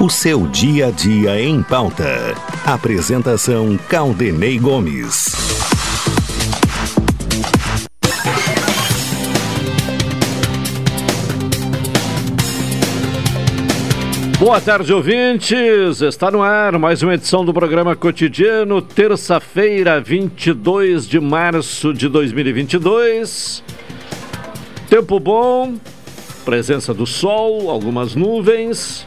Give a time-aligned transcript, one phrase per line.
[0.00, 2.34] O seu dia a dia em pauta.
[2.66, 5.32] Apresentação Caldenei Gomes.
[14.38, 16.02] Boa tarde, ouvintes.
[16.02, 23.62] Está no ar mais uma edição do programa cotidiano, terça-feira, 22 de março de 2022.
[24.90, 25.76] Tempo bom,
[26.44, 29.06] presença do sol, algumas nuvens.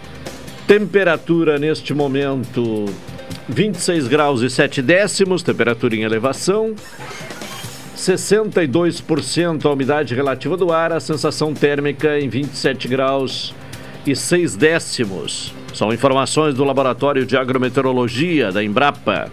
[0.67, 2.85] Temperatura neste momento
[3.47, 6.75] 26 graus e 7 décimos, temperatura em elevação.
[7.95, 13.55] 62% a umidade relativa do ar, a sensação térmica em 27 graus
[14.05, 15.53] e 6 décimos.
[15.73, 19.31] São informações do Laboratório de Agrometeorologia da Embrapa.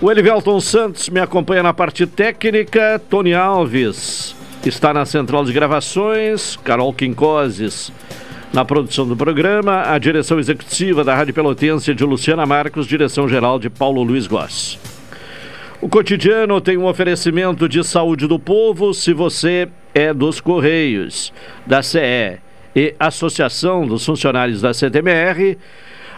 [0.00, 2.98] O Elivelton Santos me acompanha na parte técnica.
[3.10, 6.56] Tony Alves está na central de gravações.
[6.64, 7.92] Carol Quincoses
[8.54, 9.82] na produção do programa.
[9.82, 14.78] A direção executiva da Rádio Pelotense de Luciana Marcos, direção geral de Paulo Luiz Goss.
[15.80, 18.94] O cotidiano tem um oferecimento de saúde do povo.
[18.94, 21.32] Se você é dos Correios,
[21.66, 22.38] da CE
[22.76, 25.58] e Associação dos Funcionários da CTMR,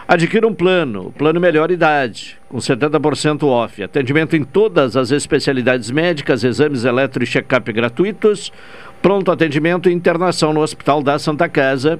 [0.07, 3.81] adquira um plano, plano melhor idade, com 70% off.
[3.81, 8.53] Atendimento em todas as especialidades médicas, exames eletro e check-up gratuitos,
[9.01, 11.99] pronto atendimento e internação no Hospital da Santa Casa,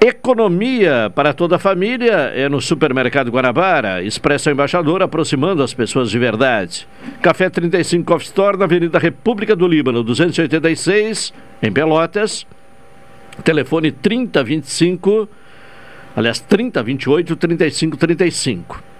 [0.00, 4.02] Economia para toda a família é no Supermercado Guanabara.
[4.02, 6.86] Expresso Embaixador aproximando as pessoas de verdade.
[7.22, 12.46] Café 35 Coffee Store na Avenida República do Líbano, 286, em Pelotas.
[13.42, 15.28] Telefone 3025,
[16.14, 18.93] aliás, 3028 3535.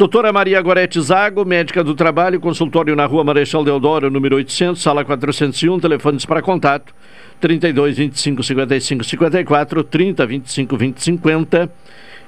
[0.00, 5.04] Doutora Maria Gorete Zago, médica do trabalho, consultório na rua Marechal Deodoro, número 800, sala
[5.04, 6.94] 401, telefones para contato
[7.38, 11.70] 32 25 55 54, 30 25 20 50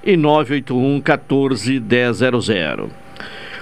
[0.04, 1.82] e 981 14
[2.14, 2.90] 100.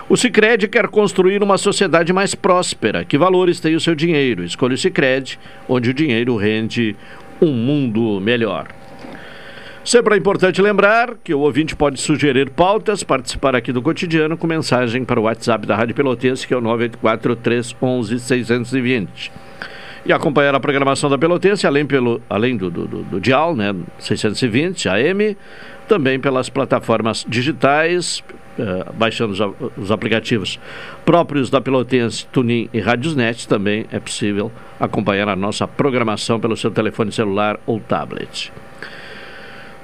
[0.09, 3.05] O Sicredi quer construir uma sociedade mais próspera.
[3.05, 4.43] Que valores tem o seu dinheiro?
[4.43, 5.39] Escolha o Sicredi,
[5.69, 6.97] onde o dinheiro rende
[7.41, 8.80] um mundo melhor.
[9.85, 14.47] Sempre é importante lembrar que o ouvinte pode sugerir pautas, participar aqui do cotidiano com
[14.47, 19.33] mensagem para o WhatsApp da Rádio Pelotense, que é o 984 311 620
[20.05, 23.75] e acompanhar a programação da Pelotense, além, pelo, além do, do, do, do Dial, né,
[23.99, 25.37] 620 AM,
[25.87, 28.23] também pelas plataformas digitais,
[28.59, 30.59] uh, baixando os, os, aplicativos
[31.05, 36.71] próprios da Pelotense, Tunin e Radiosnet, também é possível acompanhar a nossa programação pelo seu
[36.71, 38.51] telefone celular ou tablet.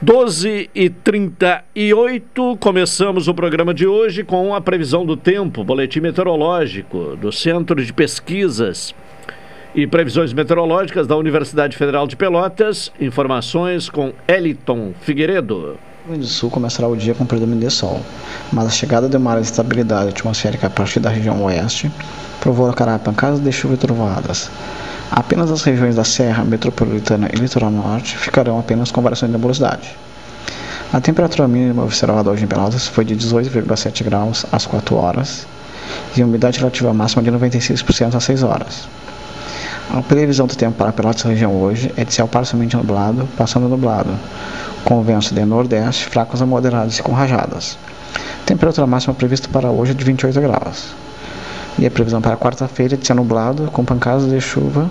[0.07, 7.17] 12 e 38 começamos o programa de hoje com a previsão do tempo, boletim meteorológico
[7.17, 8.95] do Centro de Pesquisas
[9.75, 12.93] e Previsões Meteorológicas da Universidade Federal de Pelotas.
[13.01, 15.77] Informações com Eliton Figueiredo.
[16.07, 18.01] O Rio do Sul começará o dia com predomínio de sol,
[18.53, 21.91] mas a chegada de uma área de estabilidade atmosférica a partir da região oeste
[22.41, 24.53] provocará pancadas de chuva e trovoadas.
[25.11, 29.97] Apenas as regiões da Serra Metropolitana e Litoral Norte ficarão apenas com variação de nebulosidade.
[30.93, 35.47] A temperatura mínima observada hoje em Pelotas foi de 18,7 graus às 4 horas
[36.17, 38.89] e a umidade relativa máxima de 96% às 6 horas.
[39.91, 44.11] A previsão do tempo para Pelotas região hoje é de céu parcialmente nublado, passando nublado,
[44.85, 47.79] com ventos de nordeste fracos a moderados e com rajadas.
[48.45, 51.06] Temperatura máxima prevista para hoje é de 28 graus.
[51.79, 54.89] E a previsão para quarta-feira é de céu nublado, com pancadas de chuva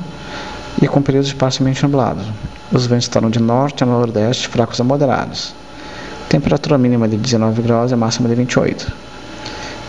[0.82, 2.26] e com períodos parcialmente nublados.
[2.72, 5.54] Os ventos estarão de norte a nordeste fracos a moderados.
[6.30, 8.92] Temperatura mínima de 19 graus e máxima de 28.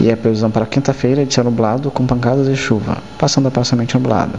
[0.00, 3.50] E a previsão para quinta-feira é de céu nublado, com pancadas de chuva, passando a
[3.50, 4.38] parcialmente nublado.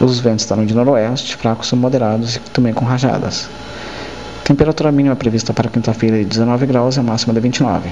[0.00, 3.48] Os ventos estarão de noroeste, fracos a moderados e também com rajadas.
[4.44, 7.88] Temperatura mínima prevista para quinta-feira de 19 graus e máxima de 29.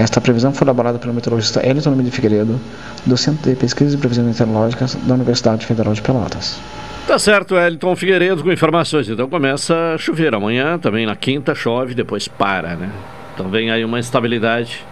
[0.00, 2.58] Esta previsão foi elaborada pelo meteorologista Elton de Figueiredo,
[3.04, 6.58] do Centro de Pesquisas e Previsões Meteorológicas da Universidade Federal de Pelotas.
[7.06, 9.10] Tá certo, Elton Figueiredo com informações.
[9.10, 12.90] Então começa a chover amanhã, também na quinta chove, depois para, né?
[13.34, 14.82] Então vem aí uma estabilidade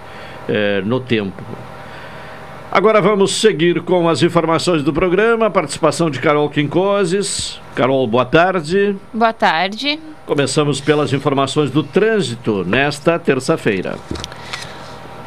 [0.47, 1.43] é, no tempo.
[2.71, 5.51] Agora vamos seguir com as informações do programa.
[5.51, 7.59] Participação de Carol Quincoses.
[7.75, 8.95] Carol, boa tarde.
[9.15, 9.99] Boa tarde.
[10.27, 13.97] Começamos pelas informações do trânsito nesta terça-feira.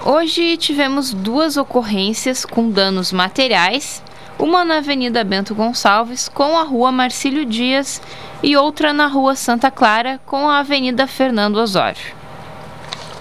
[0.03, 4.01] Hoje tivemos duas ocorrências com danos materiais,
[4.39, 8.01] uma na Avenida Bento Gonçalves com a Rua Marcílio Dias
[8.42, 12.01] e outra na Rua Santa Clara com a Avenida Fernando Osório.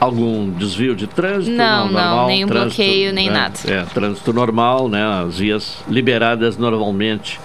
[0.01, 1.55] Algum desvio de trânsito?
[1.55, 3.35] Não, não, normal, nenhum trânsito, bloqueio, nem né?
[3.35, 3.59] nada.
[3.67, 5.05] É, trânsito normal, né?
[5.27, 7.39] As vias liberadas normalmente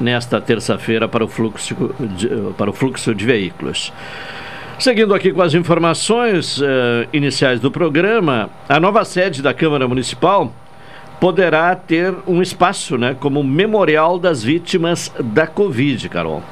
[0.00, 1.74] nesta terça-feira para, o fluxo
[2.16, 3.92] de, para o fluxo de veículos.
[4.78, 10.52] Seguindo aqui com as informações eh, iniciais do programa, a nova sede da Câmara Municipal
[11.18, 16.44] poderá ter um espaço né, como memorial das vítimas da Covid, Carol.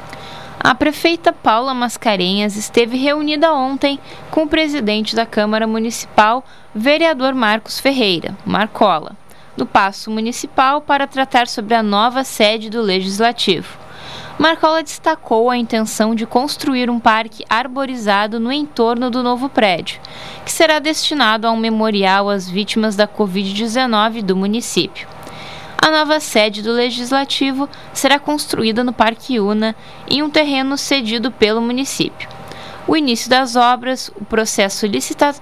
[0.58, 3.96] A prefeita Paula Mascarenhas esteve reunida ontem
[4.28, 6.44] com o presidente da Câmara Municipal,
[6.75, 9.12] vereador Marcos Ferreira, Marcola,
[9.56, 13.85] do Paço Municipal para tratar sobre a nova sede do Legislativo.
[14.38, 19.98] Marcola destacou a intenção de construir um parque arborizado no entorno do novo prédio,
[20.44, 25.08] que será destinado a um memorial às vítimas da Covid-19 do município.
[25.78, 29.74] A nova sede do Legislativo será construída no Parque Una,
[30.06, 32.28] em um terreno cedido pelo município.
[32.86, 35.34] O início das obras, o processo licita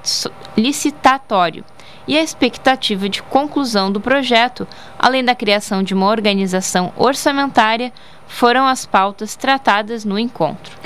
[0.56, 1.64] licitatório
[2.06, 4.66] e a expectativa de conclusão do projeto,
[4.98, 7.92] além da criação de uma organização orçamentária,
[8.34, 10.76] foram as pautas tratadas no encontro.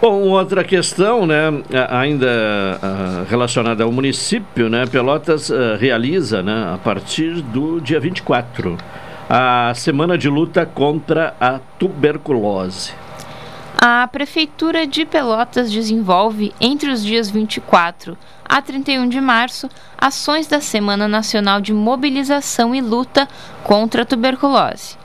[0.00, 1.48] Bom, outra questão, né,
[1.90, 8.78] ainda uh, relacionada ao município, né, Pelotas uh, realiza, né, a partir do dia 24,
[9.28, 12.92] a semana de luta contra a tuberculose.
[13.76, 20.60] A Prefeitura de Pelotas desenvolve, entre os dias 24 a 31 de março, ações da
[20.60, 23.28] Semana Nacional de Mobilização e Luta
[23.62, 24.96] contra a Tuberculose.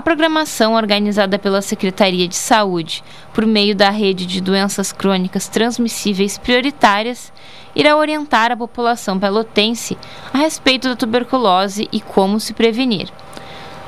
[0.00, 3.04] A programação organizada pela Secretaria de Saúde,
[3.34, 7.30] por meio da rede de doenças crônicas transmissíveis prioritárias,
[7.76, 9.98] irá orientar a população pelotense
[10.32, 13.10] a respeito da tuberculose e como se prevenir.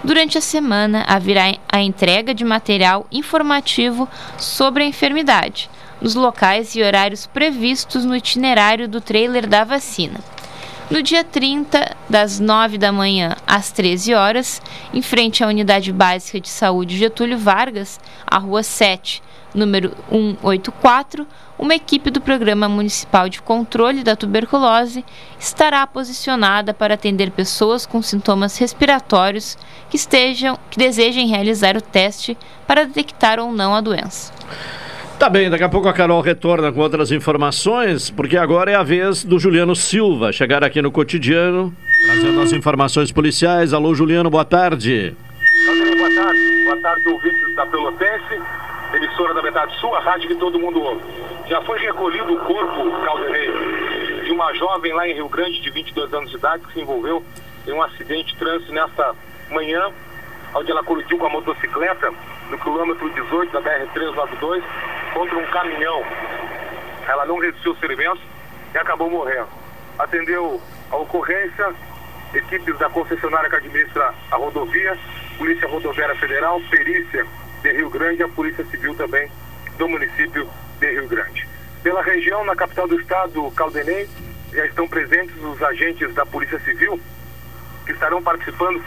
[0.04, 4.06] Durante a semana, haverá a entrega de material informativo
[4.36, 10.20] sobre a enfermidade, nos locais e horários previstos no itinerário do trailer da vacina.
[10.92, 14.60] No dia 30, das 9 da manhã às 13 horas,
[14.92, 19.22] em frente à Unidade Básica de Saúde Getúlio Vargas, a Rua 7,
[19.54, 21.26] número 184,
[21.58, 25.02] uma equipe do Programa Municipal de Controle da Tuberculose
[25.40, 29.56] estará posicionada para atender pessoas com sintomas respiratórios
[29.88, 32.36] que, estejam, que desejem realizar o teste
[32.66, 34.30] para detectar ou não a doença.
[35.22, 38.82] Tá bem, daqui a pouco a Carol retorna com outras informações, porque agora é a
[38.82, 41.72] vez do Juliano Silva chegar aqui no cotidiano,
[42.04, 43.72] trazendo as informações policiais.
[43.72, 45.14] Alô, Juliano, boa tarde.
[45.64, 48.40] Boa tarde, boa tarde, ouvintes da Pelotense,
[48.94, 51.02] emissora da Metade Sul, rádio que todo mundo ouve.
[51.48, 56.12] Já foi recolhido o corpo, Caldeirei, de uma jovem lá em Rio Grande de 22
[56.14, 57.24] anos de idade que se envolveu
[57.68, 59.14] em um acidente de trânsito nesta
[59.52, 59.88] manhã,
[60.52, 62.12] onde ela colidiu com a motocicleta
[62.50, 64.62] no quilômetro 18 da BR-392
[65.12, 66.02] contra um caminhão.
[67.06, 68.22] Ela não resistiu aos ferimentos
[68.74, 69.48] e acabou morrendo.
[69.98, 70.60] Atendeu
[70.90, 71.74] a ocorrência
[72.34, 74.96] equipes da concessionária que administra a rodovia,
[75.36, 77.26] Polícia Rodoviária Federal, Perícia
[77.62, 79.30] de Rio Grande e a Polícia Civil também
[79.78, 80.48] do município
[80.80, 81.46] de Rio Grande.
[81.82, 84.08] Pela região, na capital do estado, Caldenei,
[84.52, 87.00] já estão presentes os agentes da Polícia Civil
[87.84, 88.82] que estarão participando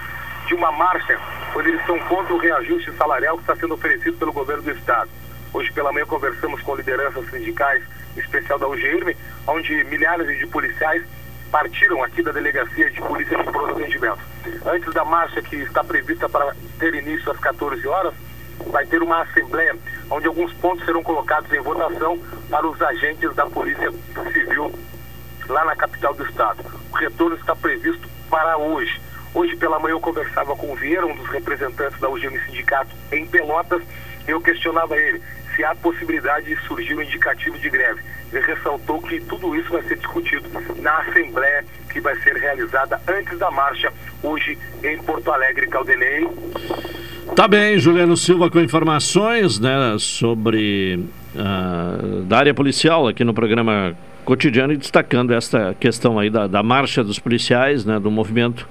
[0.48, 1.20] de uma marcha
[1.56, 5.10] onde eles estão contra o reajuste salarial que está sendo oferecido pelo governo do estado.
[5.56, 7.82] Hoje pela manhã conversamos com lideranças sindicais,
[8.14, 9.16] em especial da UGIRME,
[9.48, 11.02] onde milhares de policiais
[11.50, 14.20] partiram aqui da delegacia de polícia de pronto atendimento.
[14.66, 18.14] Antes da marcha que está prevista para ter início às 14 horas,
[18.68, 19.78] vai ter uma assembleia
[20.12, 22.20] onde alguns pontos serão colocados em votação
[22.50, 23.94] para os agentes da Polícia
[24.34, 24.78] Civil
[25.48, 26.66] lá na capital do estado.
[26.92, 29.00] O retorno está previsto para hoje.
[29.34, 33.26] Hoje pela manhã eu conversava com o Vieira, um dos representantes da UGM Sindicato em
[33.26, 33.82] Pelotas,
[34.28, 35.22] e eu questionava ele
[35.56, 38.02] se há possibilidade de surgir um indicativo de greve.
[38.32, 40.48] Ele ressaltou que tudo isso vai ser discutido
[40.82, 46.28] na Assembleia que vai ser realizada antes da marcha, hoje em Porto Alegre, Caldenei.
[47.36, 53.96] Tá bem, Juliano Silva com informações né, sobre uh, da área policial aqui no programa
[54.26, 58.68] cotidiano e destacando esta questão aí da, da marcha dos policiais, né, do movimento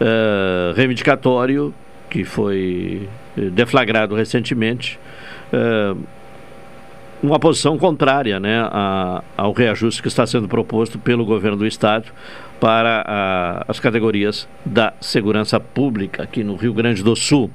[0.00, 1.72] uh, reivindicatório
[2.10, 4.98] que foi deflagrado recentemente
[7.22, 12.06] uma posição contrária né, a, ao reajuste que está sendo proposto pelo governo do Estado
[12.60, 17.50] para a, as categorias da segurança pública aqui no Rio Grande do Sul.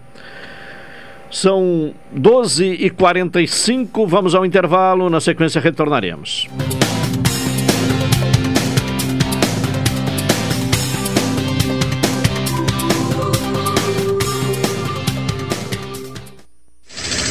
[1.32, 6.48] São 12h45, vamos ao intervalo, na sequência retornaremos.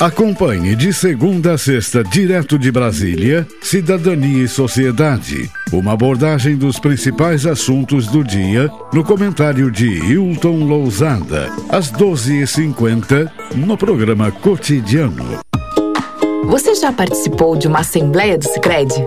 [0.00, 5.48] Acompanhe de segunda a sexta, direto de Brasília, Cidadania e Sociedade.
[5.72, 13.78] Uma abordagem dos principais assuntos do dia, no comentário de Hilton Lousada, às 12h50, no
[13.78, 15.38] programa Cotidiano.
[16.46, 19.06] Você já participou de uma assembleia do Sicredi?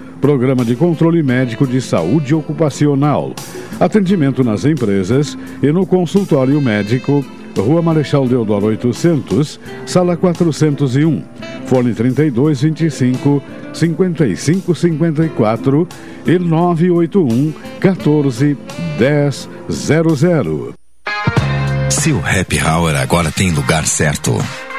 [0.21, 3.33] Programa de Controle Médico de Saúde Ocupacional.
[3.79, 7.25] Atendimento nas empresas e no consultório médico,
[7.57, 11.23] Rua Marechal Deodoro 800, Sala 401,
[11.65, 13.41] Fone 3225
[13.73, 15.87] 5554
[16.27, 18.55] e 981 14
[19.67, 20.73] 1000.
[21.89, 24.37] Seu happy hour agora tem lugar certo.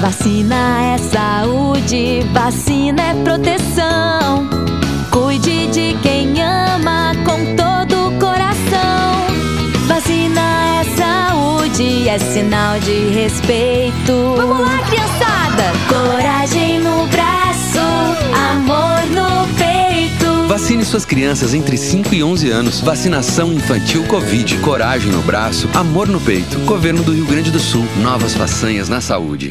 [0.00, 4.48] Vacina é saúde, vacina é proteção.
[5.10, 9.26] Cuide de quem ama com todo o coração.
[9.88, 10.40] Vacina
[10.80, 14.34] é saúde, é sinal de respeito.
[14.36, 15.72] Vamos lá, criançada!
[15.88, 17.80] Coragem no braço,
[18.52, 20.46] amor no peito.
[20.46, 22.80] Vacine suas crianças entre 5 e 11 anos.
[22.80, 24.58] Vacinação infantil Covid.
[24.58, 26.56] Coragem no braço, amor no peito.
[26.60, 27.84] Governo do Rio Grande do Sul.
[28.00, 29.50] Novas façanhas na saúde.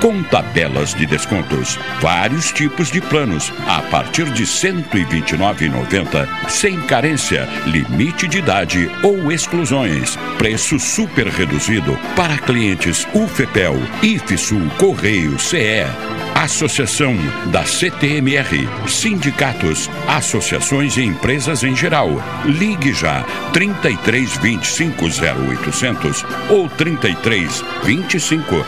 [0.00, 1.78] com tabelas de descontos.
[2.00, 9.30] Vários tipos de planos a partir de R$ 129,90, sem carência, limite de idade ou
[9.30, 10.16] exclusões.
[10.36, 15.86] Preço super reduzido para clientes UFEPEL, IFSUL, Correio, CE.
[16.34, 17.16] Associação
[17.50, 22.10] da CTMR, sindicatos, associações e empresas em geral.
[22.44, 28.64] Ligue já 33 25 0800 ou 33 25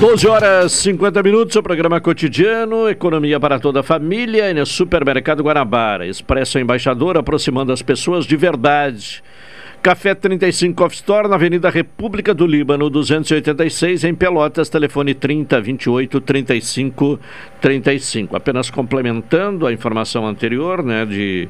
[0.00, 5.42] Doze horas 50 minutos, o programa cotidiano, economia para toda a família, e no Supermercado
[5.42, 9.22] Guanabara, Expresso Embaixador, aproximando as pessoas de verdade.
[9.82, 16.20] Café 35 Coffee Store, na Avenida República do Líbano, 286, em Pelotas, telefone 30 28
[16.20, 17.20] 35
[17.60, 18.36] 35.
[18.36, 21.48] Apenas complementando a informação anterior, né, de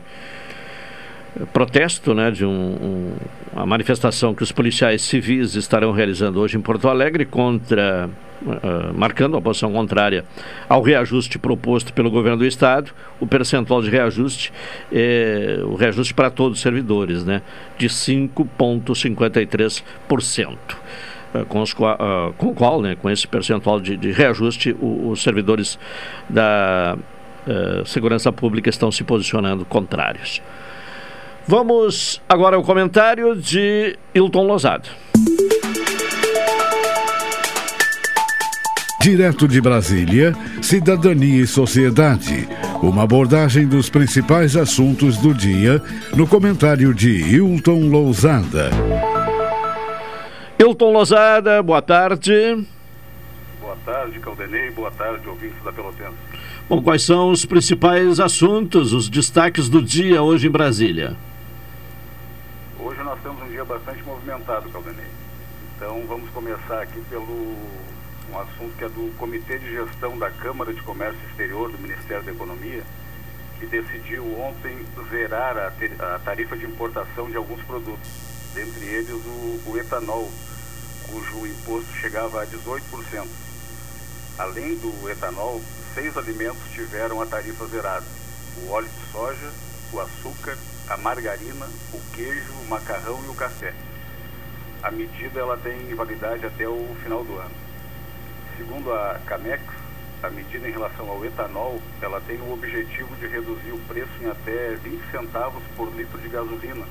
[1.52, 3.12] protesto, né, de um, um,
[3.52, 8.08] uma manifestação que os policiais civis estarão realizando hoje em Porto Alegre contra
[8.42, 10.22] Uh, marcando a posição contrária
[10.68, 14.52] ao reajuste proposto pelo governo do estado, o percentual de reajuste
[14.92, 17.40] é o reajuste para todos os servidores, né,
[17.78, 20.58] de 5,53%.
[21.34, 25.22] Uh, com, os, uh, com o qual, né, com esse percentual de, de reajuste, os
[25.22, 25.78] servidores
[26.28, 26.98] da
[27.86, 30.42] segurança pública estão se posicionando contrários.
[31.48, 34.88] Vamos agora ao comentário de Hilton Lozado.
[39.00, 42.48] Direto de Brasília, Cidadania e Sociedade.
[42.82, 45.80] Uma abordagem dos principais assuntos do dia
[46.16, 48.70] no comentário de Hilton Lousada.
[50.58, 52.66] Hilton Lousada, boa tarde.
[53.60, 54.72] Boa tarde, Caldenei.
[54.72, 56.16] Boa tarde, ouvintes da Pelotense.
[56.68, 61.16] Bom, quais são os principais assuntos, os destaques do dia hoje em Brasília?
[63.06, 65.06] Nós temos um dia bastante movimentado, Caldenei.
[65.76, 67.54] Então vamos começar aqui pelo
[68.28, 72.24] um assunto que é do Comitê de Gestão da Câmara de Comércio Exterior do Ministério
[72.24, 72.82] da Economia,
[73.60, 75.68] que decidiu ontem zerar a,
[76.16, 78.08] a tarifa de importação de alguns produtos,
[78.52, 80.28] dentre eles o, o etanol,
[81.08, 83.24] cujo imposto chegava a 18%.
[84.36, 85.62] Além do etanol,
[85.94, 88.04] seis alimentos tiveram a tarifa zerada:
[88.64, 89.52] o óleo de soja,
[89.92, 93.74] o açúcar, a margarina, o queijo, o macarrão e o café.
[94.82, 97.50] A medida ela tem validade até o final do ano.
[98.56, 99.62] Segundo a Camex,
[100.22, 104.30] a medida em relação ao etanol, ela tem o objetivo de reduzir o preço em
[104.30, 106.86] até 20 centavos por litro de gasolina,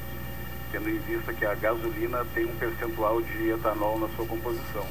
[0.73, 4.85] tendo em vista que a gasolina tem um percentual de etanol na sua composição.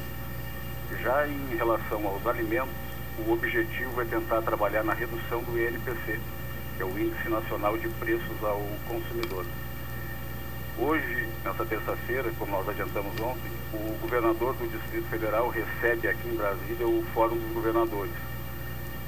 [1.03, 2.73] Já em relação aos alimentos,
[3.19, 6.19] o objetivo é tentar trabalhar na redução do INPC,
[6.75, 9.45] que é o Índice Nacional de Preços ao Consumidor.
[10.77, 16.35] Hoje, nessa terça-feira, como nós adiantamos ontem, o governador do Distrito Federal recebe aqui em
[16.35, 18.13] Brasília o Fórum dos Governadores.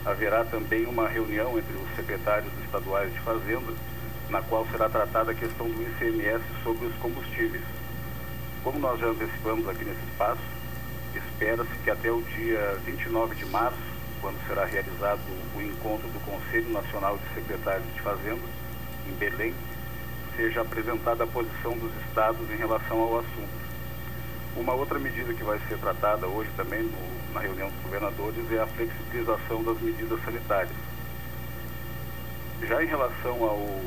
[0.06, 3.74] Haverá também uma reunião entre os secretários estaduais de Fazenda,
[4.30, 7.64] na qual será tratada a questão do ICMS sobre os combustíveis.
[8.64, 10.42] Como nós já antecipamos aqui nesse espaço,
[11.14, 13.78] espera-se que até o dia 29 de março,
[14.22, 15.20] quando será realizado
[15.56, 18.42] o encontro do Conselho Nacional de Secretários de Fazenda,
[19.08, 19.54] em Belém,
[20.36, 23.68] seja apresentada a posição dos estados em relação ao assunto.
[24.56, 28.60] Uma outra medida que vai ser tratada hoje também no, na reunião dos governadores é
[28.60, 30.76] a flexibilização das medidas sanitárias.
[32.68, 33.82] Já em relação ao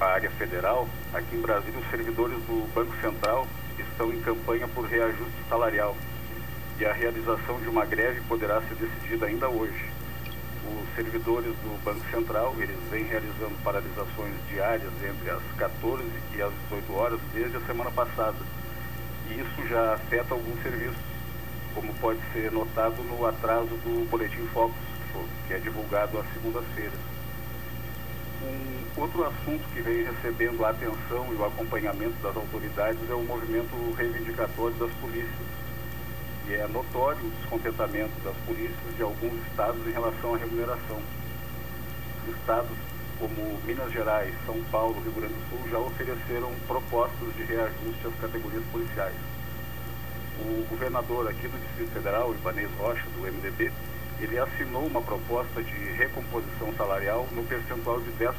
[0.00, 3.46] à área federal, aqui em Brasília os servidores do Banco Central
[3.78, 5.96] estão em campanha por reajuste salarial
[6.78, 9.94] e a realização de uma greve poderá ser decidida ainda hoje
[10.66, 16.02] os servidores do Banco Central, eles vêm realizando paralisações diárias entre as 14
[16.34, 18.38] e as 18 horas desde a semana passada.
[19.28, 21.02] E isso já afeta alguns serviços,
[21.74, 24.76] como pode ser notado no atraso do Boletim Focus,
[25.46, 26.98] que é divulgado às segundas-feiras.
[28.42, 33.22] Um outro assunto que vem recebendo a atenção e o acompanhamento das autoridades é o
[33.22, 35.63] movimento reivindicatório das polícias
[36.52, 41.00] é notório o descontentamento das polícias de alguns estados em relação à remuneração.
[42.28, 42.76] Estados
[43.18, 48.20] como Minas Gerais, São Paulo, Rio Grande do Sul, já ofereceram propostas de reajuste às
[48.20, 49.14] categorias policiais.
[50.40, 53.70] O governador aqui do Distrito Federal, Ibanez Rocha, do MDB,
[54.20, 58.32] ele assinou uma proposta de recomposição salarial no percentual de 10%.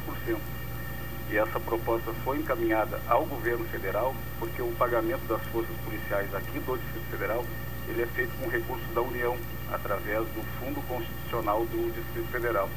[1.30, 6.58] E essa proposta foi encaminhada ao governo federal, porque o pagamento das forças policiais aqui
[6.60, 7.44] do Distrito Federal,
[7.88, 9.36] ele é feito com recursos da União,
[9.72, 12.68] através do Fundo Constitucional do Distrito Federal.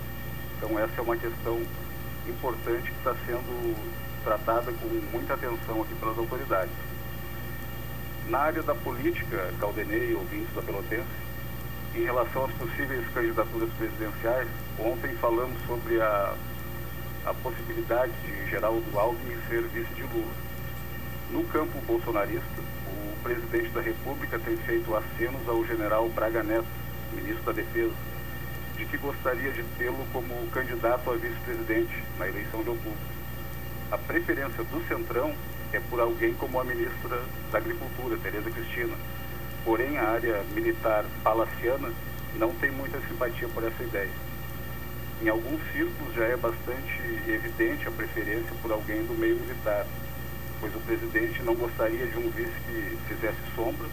[0.57, 1.61] Então essa é uma questão
[2.27, 3.75] importante que está sendo
[4.23, 6.73] tratada com muita atenção aqui pelas autoridades.
[8.27, 11.07] Na área da política, Caldenei, ouvintes da Pelotense,
[11.95, 16.35] em relação às possíveis candidaturas presidenciais, ontem falamos sobre a,
[17.25, 20.31] a possibilidade de Geraldo Alckmin ser vice de Lula.
[21.31, 22.61] No campo bolsonarista,
[23.23, 26.67] presidente da República tem feito acenos ao general Braga Neto,
[27.13, 27.93] ministro da Defesa,
[28.77, 32.97] de que gostaria de tê-lo como candidato a vice-presidente na eleição de outubro.
[33.91, 35.33] A preferência do Centrão
[35.73, 38.95] é por alguém como a ministra da Agricultura, Tereza Cristina.
[39.65, 41.91] Porém, a área militar palaciana
[42.35, 44.11] não tem muita simpatia por essa ideia.
[45.21, 49.85] Em alguns círculos já é bastante evidente a preferência por alguém do meio militar,
[50.59, 53.87] pois o presidente não gostaria de um vice que fizesse sombra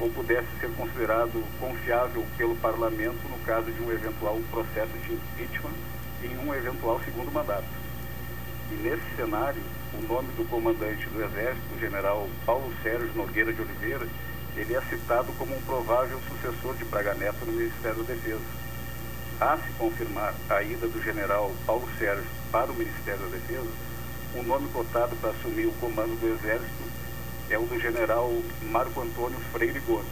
[0.00, 5.74] ou pudesse ser considerado confiável pelo parlamento no caso de um eventual processo de impeachment
[6.22, 7.66] em um eventual segundo mandato.
[8.70, 9.62] E nesse cenário,
[9.94, 14.06] o nome do comandante do Exército, o general Paulo Sérgio Nogueira de Oliveira,
[14.56, 18.58] ele é citado como um provável sucessor de Braga Neto no Ministério da Defesa.
[19.40, 23.70] A se confirmar a ida do general Paulo Sérgio para o Ministério da Defesa,
[24.34, 26.84] o nome cotado para assumir o comando do Exército
[27.50, 28.30] é o do general
[28.70, 30.06] Marco Antônio Freire Gomes.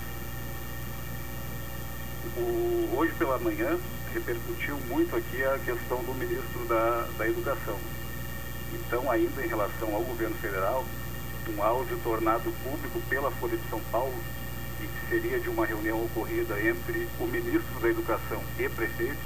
[2.37, 3.79] O, hoje pela manhã
[4.13, 7.79] repercutiu muito aqui a questão do ministro da, da Educação.
[8.73, 10.85] Então, ainda em relação ao governo federal,
[11.55, 14.15] um áudio tornado público pela Folha de São Paulo
[14.83, 19.19] e que seria de uma reunião ocorrida entre o ministro da Educação e prefeito,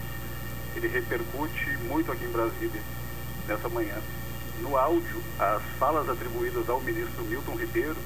[0.76, 2.83] ele repercute muito aqui em Brasília
[3.46, 3.96] nessa manhã.
[4.61, 7.96] No áudio, as falas atribuídas ao ministro Milton Ribeiro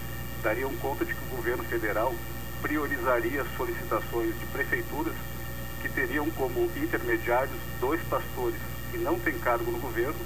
[0.43, 2.15] dariam conta de que o governo federal
[2.63, 5.15] priorizaria solicitações de prefeituras
[5.83, 8.59] que teriam como intermediários dois pastores
[8.91, 10.21] que não têm cargo no governo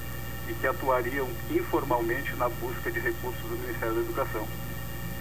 [0.49, 4.47] e que atuariam informalmente na busca de recursos do Ministério da Educação.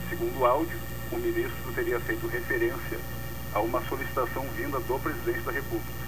[0.10, 0.78] Segundo o áudio,
[1.12, 3.00] o ministro teria feito referência
[3.54, 6.08] a uma solicitação vinda do presidente da República.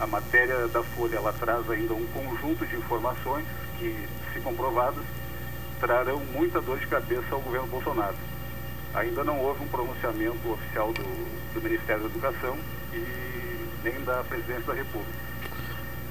[0.00, 3.44] A matéria da Folha ela traz ainda um conjunto de informações
[3.78, 3.94] que,
[4.32, 5.04] se comprovadas,
[5.80, 8.16] trarão muita dor de cabeça ao governo Bolsonaro.
[8.94, 11.04] Ainda não houve um pronunciamento oficial do,
[11.54, 12.56] do Ministério da Educação
[12.92, 13.04] e
[13.84, 15.28] nem da Presidência da República.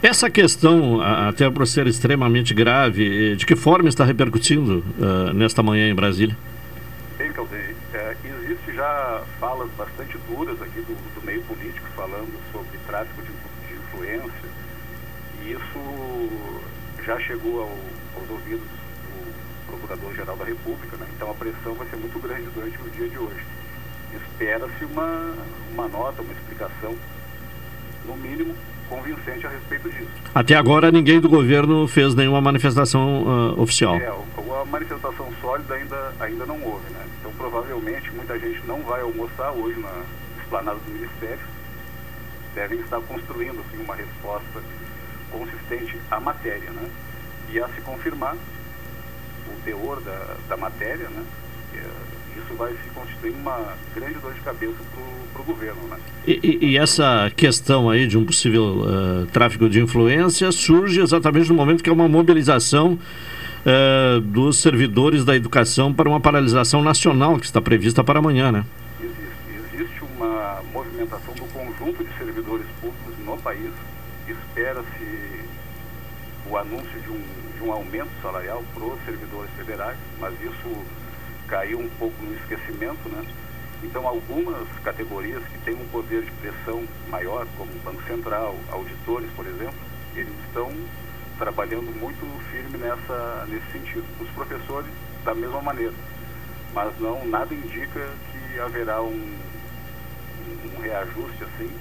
[0.01, 5.89] Essa questão, até por ser extremamente grave, de que forma está repercutindo uh, nesta manhã
[5.89, 6.37] em Brasília?
[7.17, 12.77] Bem, Caldeir, é, existe já falas bastante duras aqui do, do meio político falando sobre
[12.85, 13.29] tráfico de,
[13.67, 14.49] de influência
[15.41, 16.59] e isso
[17.07, 17.71] já chegou ao,
[18.19, 21.07] aos ouvidos do Procurador-Geral da República, né?
[21.15, 23.45] então a pressão vai ser muito grande durante o dia de hoje.
[24.13, 25.33] Espera-se uma,
[25.71, 26.95] uma nota, uma explicação,
[28.05, 28.53] no mínimo,
[28.89, 30.09] convincente a respeito disso.
[30.35, 33.95] Até agora ninguém do governo fez nenhuma manifestação uh, oficial.
[33.95, 37.05] É, a manifestação sólida ainda, ainda não houve, né?
[37.19, 40.03] Então provavelmente muita gente não vai almoçar hoje na
[40.41, 41.39] esplanada do Ministério.
[42.53, 44.61] Devem estar construindo assim, uma resposta
[45.31, 46.89] consistente à matéria, né?
[47.51, 51.23] E a se confirmar o teor da, da matéria, né?
[52.37, 54.75] isso vai se constituir uma grande dor de cabeça
[55.33, 55.81] para o governo.
[55.89, 55.97] Né?
[56.27, 61.55] E, e, essa questão aí de um possível uh, tráfico de influência surge exatamente no
[61.55, 62.93] momento que é uma mobilização
[63.65, 68.65] uh, dos servidores da educação para uma paralisação nacional que está prevista para amanhã, né?
[69.01, 73.71] Existe, existe uma movimentação do conjunto de servidores públicos no país.
[74.27, 74.96] Espera-se
[76.49, 77.23] o anúncio de um,
[77.57, 80.85] de um aumento salarial para os servidores federais, mas isso
[81.47, 83.25] caiu um pouco no esquecimento, né?
[83.83, 89.29] Então, algumas categorias que têm um poder de pressão maior, como o Banco Central, auditores,
[89.35, 89.77] por exemplo,
[90.15, 90.71] eles estão
[91.37, 94.05] trabalhando muito firme nessa, nesse sentido.
[94.19, 94.89] Os professores,
[95.23, 95.93] da mesma maneira.
[96.73, 99.37] Mas não, nada indica que haverá um,
[100.75, 101.71] um reajuste assim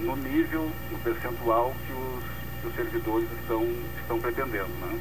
[0.00, 3.68] no nível, no percentual que os, que os servidores estão,
[4.00, 4.70] estão pretendendo.
[4.80, 4.98] Né?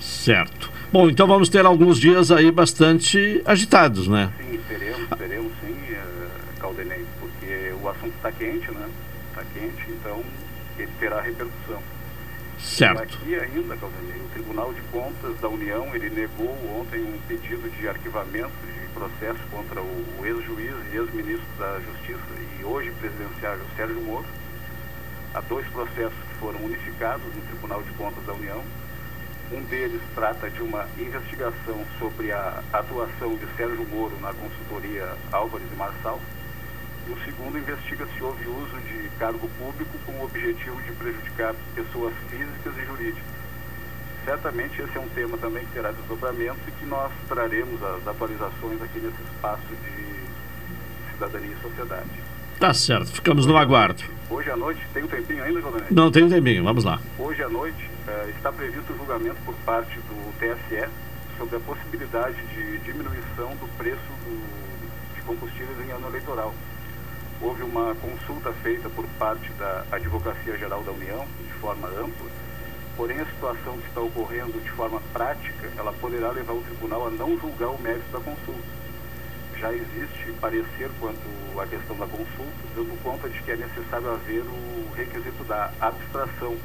[0.00, 0.70] Certo.
[0.92, 4.32] Bom, então vamos ter alguns dias aí bastante agitados, né?
[4.38, 8.88] Sim, teremos, teremos sim, uh, Caldenei, porque o assunto está quente, né?
[9.30, 10.22] Está quente, então
[10.78, 11.82] ele terá repercussão.
[12.58, 13.18] Certo.
[13.26, 17.68] E aqui ainda, Caldanei, o Tribunal de Contas da União, ele negou ontem um pedido
[17.68, 22.20] de arquivamento de processo contra o, ex-juiz e ex-ministro da Justiça
[22.58, 24.26] e hoje presidenciável Sérgio Moro.
[25.34, 28.62] Há dois processos foram unificados no Tribunal de Contas da União.
[29.52, 35.66] Um deles trata de uma investigação sobre a atuação de Sérgio Moro na consultoria Álvares
[35.72, 36.20] e Marçal.
[37.06, 41.54] E o segundo investiga se houve uso de cargo público com o objetivo de prejudicar
[41.74, 43.36] pessoas físicas e jurídicas.
[44.24, 48.82] Certamente esse é um tema também que terá desdobramento e que nós traremos as atualizações
[48.82, 52.25] aqui nesse espaço de cidadania e sociedade.
[52.58, 54.02] Tá certo, ficamos no aguardo.
[54.30, 55.86] Hoje à noite, tem um tempinho ainda, Coronel?
[55.90, 56.98] Não, tem um tempinho, vamos lá.
[57.18, 60.88] Hoje à noite uh, está previsto o julgamento por parte do TSE
[61.36, 66.54] sobre a possibilidade de diminuição do preço do, de combustíveis em ano eleitoral.
[67.42, 72.26] Houve uma consulta feita por parte da Advocacia Geral da União, de forma ampla,
[72.96, 77.10] porém a situação que está ocorrendo de forma prática, ela poderá levar o tribunal a
[77.10, 78.85] não julgar o mérito da consulta
[79.58, 81.20] já existe parecer quanto
[81.58, 86.56] à questão da consulta, dando conta de que é necessário haver o requisito da abstração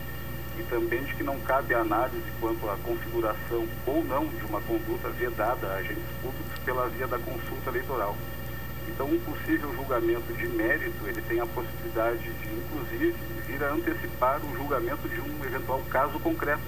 [0.60, 5.10] e também de que não cabe análise quanto à configuração ou não de uma conduta
[5.10, 8.16] vedada a agentes públicos pela via da consulta eleitoral.
[8.88, 13.16] Então, um possível julgamento de mérito, ele tem a possibilidade de, inclusive,
[13.48, 16.62] vir a antecipar o julgamento de um eventual caso concreto,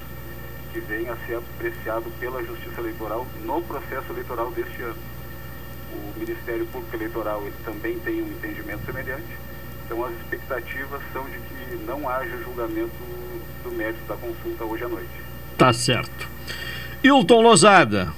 [0.71, 5.12] que venha a ser apreciado pela Justiça Eleitoral no processo eleitoral deste ano
[5.93, 9.43] o Ministério Público Eleitoral ele também tem um entendimento semelhante.
[9.86, 12.91] Então as expectativas são de que não haja julgamento
[13.63, 15.10] do mérito da consulta hoje à noite.
[15.58, 16.27] Tá certo.
[17.03, 18.13] Hilton Lozada,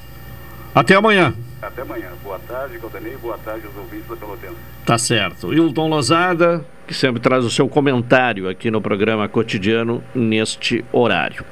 [0.73, 1.33] até amanhã.
[1.61, 2.09] Até amanhã.
[2.23, 3.17] Boa tarde, Caldanei.
[3.17, 4.55] Boa tarde aos ouvintes da Pelotense.
[4.85, 5.53] Tá certo.
[5.53, 11.43] Hilton Lozada, que sempre traz o seu comentário aqui no programa cotidiano neste horário.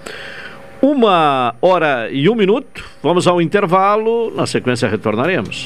[0.82, 2.84] Uma hora e um minuto.
[3.02, 4.32] Vamos ao intervalo.
[4.36, 5.66] Na sequência retornaremos.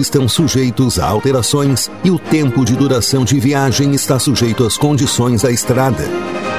[0.01, 5.43] estão sujeitos a alterações e o tempo de duração de viagem está sujeito às condições
[5.43, 6.03] da estrada.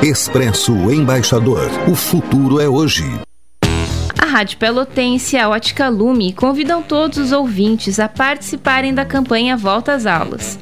[0.03, 1.71] Expresso Embaixador.
[1.87, 3.05] O futuro é hoje.
[4.19, 9.57] A Rádio Pelotense e a Ótica Lume convidam todos os ouvintes a participarem da campanha
[9.57, 10.59] Volta às Aulas.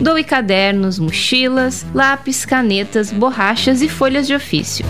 [0.00, 4.84] Doe cadernos, mochilas, lápis, canetas, borrachas e folhas de ofício.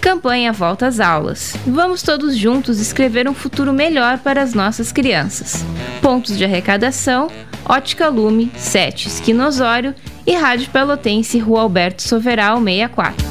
[0.00, 1.54] Campanha Volta às Aulas.
[1.66, 5.64] Vamos todos juntos escrever um futuro melhor para as nossas crianças.
[6.00, 7.30] Pontos de arrecadação:
[7.66, 9.94] Ótica Lume, 7, Esquina Osório
[10.26, 13.30] e Rádio Pelotense, Rua Alberto Soveral, 64.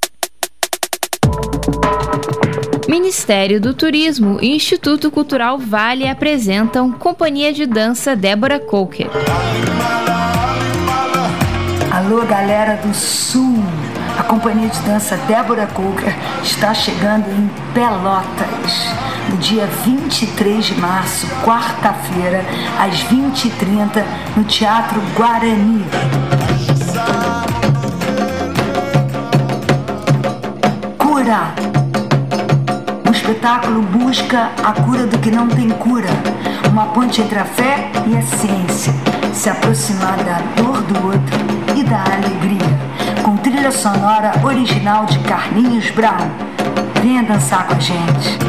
[2.88, 9.08] Ministério do Turismo e Instituto Cultural Vale apresentam Companhia de Dança Débora Coker.
[11.92, 13.79] Alô, galera do Sul!
[14.20, 18.90] A Companhia de Dança Débora Coker está chegando em Pelotas
[19.30, 22.44] no dia 23 de março, quarta-feira,
[22.78, 24.04] às 20h30,
[24.36, 25.86] no Teatro Guarani.
[30.98, 31.54] Cura!
[33.08, 36.10] O espetáculo busca a cura do que não tem cura,
[36.70, 38.94] uma ponte entre a fé e a ciência,
[39.34, 41.38] se aproximar da dor do outro
[41.78, 42.69] e da alegria,
[43.60, 46.32] trilha sonora original de Carlinhos Brown.
[47.04, 48.40] Venha dançar com a gente.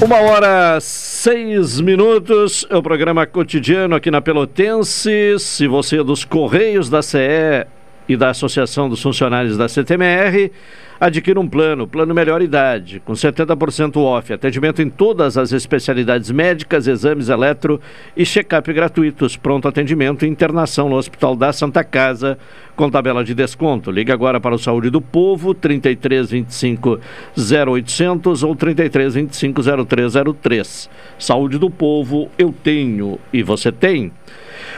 [0.00, 5.36] Uma hora seis minutos, é o programa cotidiano aqui na Pelotense.
[5.40, 7.66] Se você é dos Correios da CE
[8.08, 10.52] e da Associação dos Funcionários da CTMR,
[11.00, 16.86] adquira um plano, plano melhor idade, com 70% off, atendimento em todas as especialidades médicas,
[16.86, 17.80] exames eletro
[18.16, 22.38] e check-up gratuitos, pronto atendimento e internação no Hospital da Santa Casa,
[22.76, 23.90] com tabela de desconto.
[23.90, 27.00] Ligue agora para o Saúde do Povo, 3325
[27.36, 30.90] 0800 ou 3325 0303.
[31.18, 34.12] Saúde do Povo, eu tenho e você tem.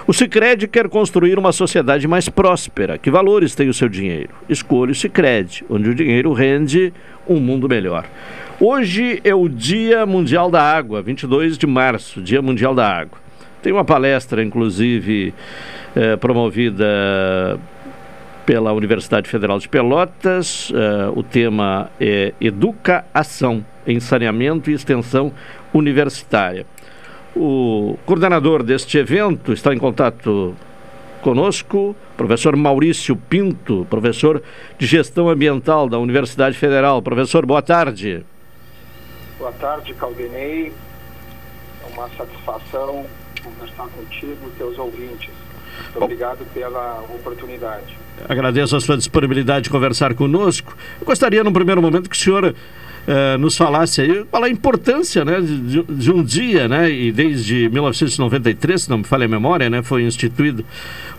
[0.07, 2.99] O Sicredi quer construir uma sociedade mais próspera.
[2.99, 4.31] Que valores tem o seu dinheiro?
[4.49, 6.93] Escolha o Sicredi, onde o dinheiro rende
[7.29, 8.05] um mundo melhor.
[8.61, 13.19] Hoje é o Dia Mundial da Água, 22 de março, Dia Mundial da Água.
[13.63, 15.35] Tem uma palestra, inclusive,
[15.95, 17.59] eh, promovida
[18.47, 20.73] pela Universidade Federal de Pelotas.
[20.73, 25.33] Eh, o tema é Educa Ação em Saneamento e Extensão
[25.75, 26.65] Universitária.
[27.39, 30.57] O coordenador deste evento está em contato
[31.21, 34.43] conosco, professor Maurício Pinto, professor
[34.79, 37.03] de Gestão Ambiental da Universidade Federal.
[37.03, 38.25] Professor, boa tarde.
[39.39, 40.73] Boa tarde, Caldenei.
[41.83, 43.05] É uma satisfação
[43.45, 45.29] conversar contigo e teus ouvintes.
[45.83, 47.99] Muito obrigado pela oportunidade.
[48.27, 50.75] Agradeço a sua disponibilidade de conversar conosco.
[50.99, 52.55] Eu gostaria, num primeiro momento, que o senhor
[53.07, 57.69] Uh, nos falasse aí qual a importância né, de, de, um dia, né, e desde
[57.69, 60.65] 1993, se não me falha a memória, né, foi instituído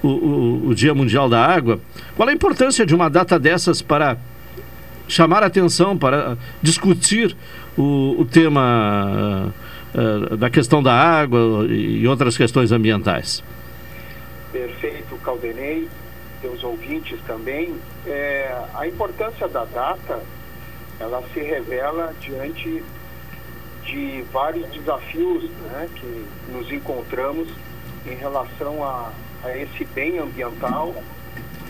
[0.03, 1.79] o, o, o, Dia Mundial da Água.
[2.13, 4.17] Qual a importância de uma data dessas para
[5.07, 7.33] chamar atenção, para discutir
[7.77, 9.53] o, o tema
[9.95, 13.41] uh, uh, da questão da água e outras questões ambientais?
[14.51, 15.87] Perfeito, Caldenei,
[16.41, 17.75] teus ouvintes também.
[18.05, 20.19] É, a importância da data
[20.99, 22.83] ela se revela diante
[23.83, 27.47] de vários desafios né, que nos encontramos
[28.05, 29.11] em relação a,
[29.43, 30.93] a esse bem ambiental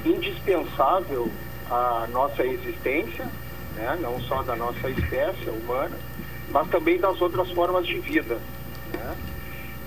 [0.06, 1.30] indispensável
[1.70, 3.26] a nossa existência,
[3.76, 3.98] né?
[4.02, 5.98] não só da nossa espécie humana,
[6.50, 8.40] mas também das outras formas de vida.
[8.94, 9.16] Né?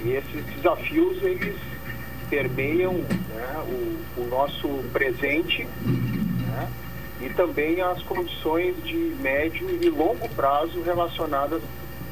[0.05, 1.57] E esses desafios, eles
[2.29, 6.69] permeiam né, o, o, nosso presente né,
[7.21, 11.63] e também as condições de médio e longo prazo relacionadas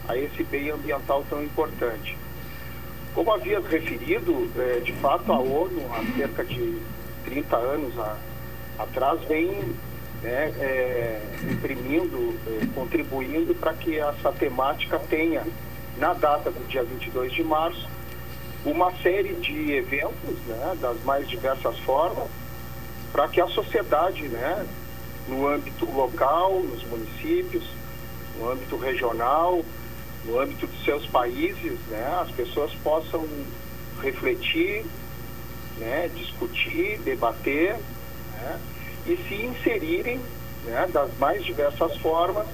[0.07, 2.17] a esse bem ambiental tão importante.
[3.15, 6.79] Como havia referido, é, de fato a ONU, há cerca de
[7.25, 7.95] 30 anos
[8.79, 9.75] atrás, vem
[10.23, 15.45] né, é, imprimindo, é, contribuindo para que essa temática tenha,
[15.97, 17.89] na data do dia 22 de março,
[18.65, 22.29] uma série de eventos, né, das mais diversas formas,
[23.13, 24.67] para que a sociedade, né,
[25.29, 27.65] no âmbito local, nos municípios,
[28.39, 29.63] no âmbito regional,
[30.25, 33.27] no âmbito de seus países, né, as pessoas possam
[34.03, 34.85] refletir,
[35.79, 37.77] né, discutir, debater
[38.33, 38.61] né,
[39.07, 40.21] e se inserirem
[40.65, 42.47] né, das mais diversas formas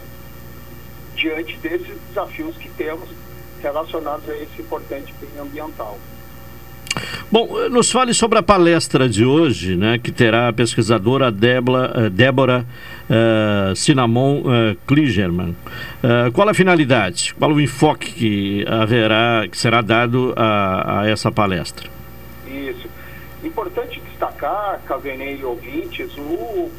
[1.15, 3.09] diante desses desafios que temos
[3.63, 5.99] relacionados a esse importante bem ambiental.
[7.35, 12.09] Bom, nos fale sobre a palestra de hoje, né, que terá a pesquisadora Débora, eh,
[12.09, 12.65] Débora
[13.11, 15.51] uh, Cinnamon uh, Kligerman.
[15.51, 17.35] Uh, qual a finalidade?
[17.35, 21.91] Qual o enfoque que haverá, que será dado a, a essa palestra?
[22.47, 22.87] Isso.
[23.43, 26.71] Importante destacar, Calvenei e ouvintes, o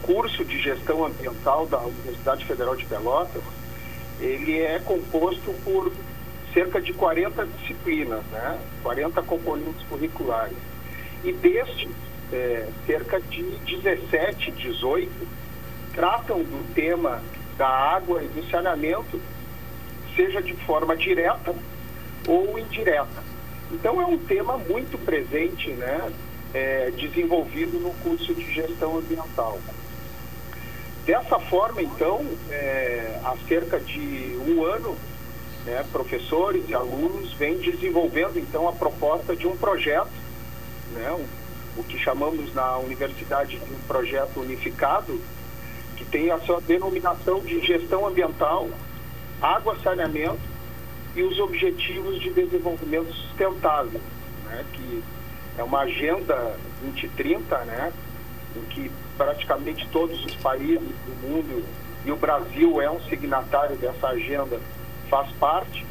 [0.00, 3.42] curso de gestão ambiental da Universidade Federal de Pelotas,
[4.18, 5.92] ele é composto por
[6.52, 8.58] cerca de 40 disciplinas, né?
[8.82, 10.56] 40 componentes curriculares.
[11.22, 11.90] E destes,
[12.32, 15.10] é, cerca de 17, 18
[15.94, 17.22] tratam do tema
[17.56, 19.20] da água e do saneamento,
[20.16, 21.54] seja de forma direta
[22.26, 23.22] ou indireta.
[23.70, 26.12] Então é um tema muito presente, né?
[26.52, 29.60] É, desenvolvido no curso de gestão ambiental.
[31.06, 34.96] Dessa forma, então, é, há cerca de um ano,
[35.70, 40.10] né, professores e alunos vêm desenvolvendo então a proposta de um projeto,
[40.92, 45.20] né, um, o que chamamos na universidade de um projeto unificado,
[45.96, 48.68] que tem a sua denominação de gestão ambiental,
[49.40, 50.40] água, saneamento
[51.14, 54.00] e os objetivos de desenvolvimento sustentável,
[54.46, 55.04] né, que
[55.56, 57.92] é uma agenda 2030, né,
[58.56, 61.64] em que praticamente todos os países do mundo
[62.04, 64.58] e o Brasil é um signatário dessa agenda
[65.10, 65.84] faz parte.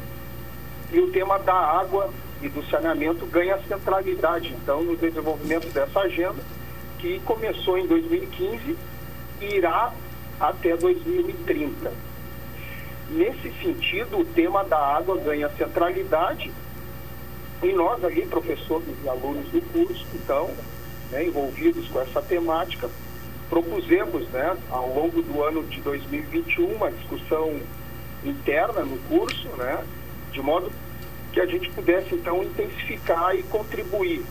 [0.90, 2.10] E o tema da água
[2.42, 6.42] e do saneamento ganha centralidade, então, no desenvolvimento dessa agenda,
[6.98, 8.76] que começou em 2015
[9.40, 9.92] e irá
[10.40, 11.92] até 2030.
[13.10, 16.50] Nesse sentido, o tema da água ganha centralidade
[17.62, 20.50] e nós ali, professores e alunos do curso, então,
[21.10, 22.88] né, envolvidos com essa temática,
[23.50, 27.60] propusemos, né, ao longo do ano de 2021, uma discussão
[28.24, 29.84] interna no curso, né?
[30.32, 30.70] De modo
[31.32, 34.22] que a gente pudesse então intensificar e contribuir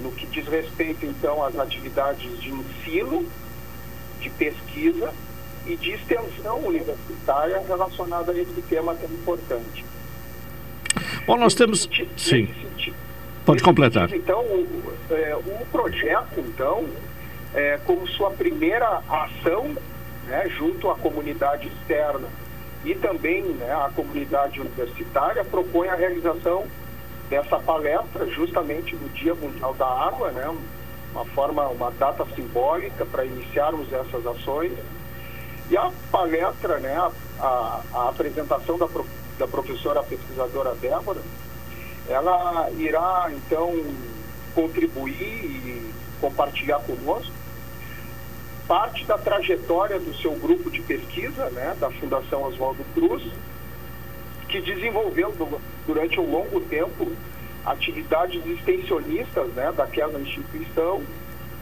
[0.00, 3.26] no que diz respeito então às atividades de ensino,
[4.20, 5.12] de pesquisa
[5.66, 9.84] e de extensão universitária relacionada a esse tema tão importante.
[11.26, 11.88] Bom, nós temos.
[12.16, 12.48] Sim.
[13.44, 14.08] Pode completar.
[14.08, 16.86] Sentido, então, o, é, o projeto, então,
[17.54, 19.76] é, como sua primeira ação,
[20.26, 22.28] né, junto à comunidade externa
[22.84, 26.66] e também né, a comunidade universitária propõe a realização
[27.30, 30.52] dessa palestra justamente no Dia Mundial da Água, né,
[31.12, 34.72] uma forma, uma data simbólica para iniciarmos essas ações.
[35.70, 37.10] E a palestra, né, a,
[37.40, 38.88] a, a apresentação da,
[39.38, 41.20] da professora pesquisadora Débora,
[42.08, 43.72] ela irá então
[44.54, 47.41] contribuir e compartilhar conosco
[48.66, 53.22] parte da trajetória do seu grupo de pesquisa, né, da Fundação Oswaldo Cruz,
[54.48, 55.34] que desenvolveu
[55.86, 57.10] durante um longo tempo
[57.64, 61.02] atividades extensionistas né, daquela instituição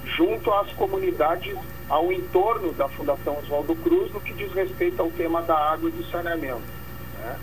[0.05, 1.57] junto às comunidades
[1.89, 5.93] ao entorno da Fundação Oswaldo Cruz no que diz respeito ao tema da água e
[5.93, 6.63] do saneamento.
[7.19, 7.39] Né?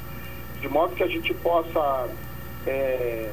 [0.59, 2.09] De modo que a gente possa
[2.65, 3.29] é,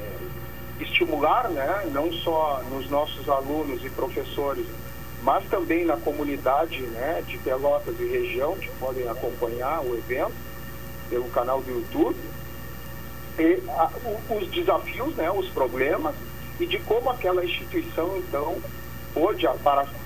[0.80, 4.66] estimular, né, não só nos nossos alunos e professores,
[5.24, 10.34] mas também na comunidade né, de Pelotas e região, que podem acompanhar o evento
[11.08, 12.16] pelo canal do YouTube,
[13.38, 16.14] e, a, o, os desafios, né, os problemas,
[16.60, 18.58] e de como aquela instituição, então,
[19.14, 19.54] pôde, a,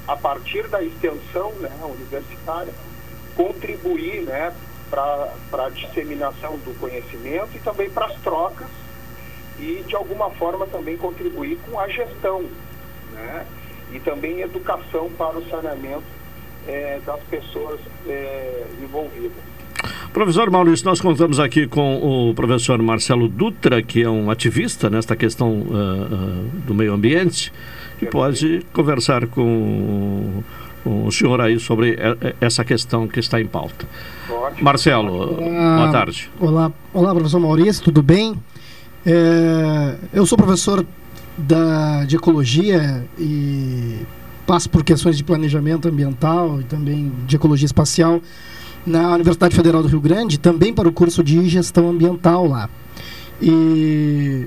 [0.07, 2.73] a partir da extensão né, universitária,
[3.35, 4.55] contribuir né,
[4.89, 8.69] para a disseminação do conhecimento e também para as trocas
[9.59, 12.45] e, de alguma forma, também contribuir com a gestão.
[13.13, 13.47] Né?
[13.93, 16.05] E também educação para o saneamento
[16.67, 19.49] é, das pessoas é, envolvidas.
[20.13, 25.15] Professor Maurício, nós contamos aqui com o professor Marcelo Dutra, que é um ativista nesta
[25.15, 27.53] questão uh, uh, do meio ambiente,
[27.99, 30.43] que pode conversar com
[30.85, 31.97] o senhor aí sobre
[32.41, 33.87] essa questão que está em pauta.
[34.29, 34.65] Ótimo.
[34.65, 36.31] Marcelo, olá, boa tarde.
[36.41, 38.35] Olá, olá, professor Maurício, tudo bem?
[39.07, 40.85] É, eu sou professor
[41.39, 44.01] da, de ecologia e
[44.47, 48.21] passo por questões de planejamento ambiental e também de ecologia espacial
[48.85, 52.69] na Universidade Federal do Rio Grande, também para o curso de gestão ambiental lá.
[53.41, 54.47] E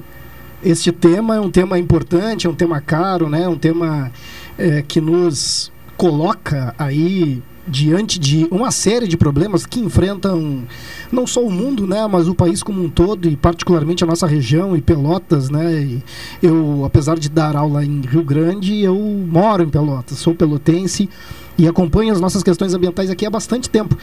[0.63, 3.43] este tema é um tema importante, é um tema caro, né?
[3.43, 4.11] É um tema
[4.57, 10.63] é, que nos coloca aí diante de uma série de problemas que enfrentam
[11.09, 14.27] não só o mundo, né, mas o país como um todo e particularmente a nossa
[14.27, 15.81] região e Pelotas, né?
[15.81, 16.03] E
[16.43, 21.09] eu, apesar de dar aula em Rio Grande, eu moro em Pelotas, sou pelotense
[21.57, 23.97] e acompanho as nossas questões ambientais aqui há bastante tempo.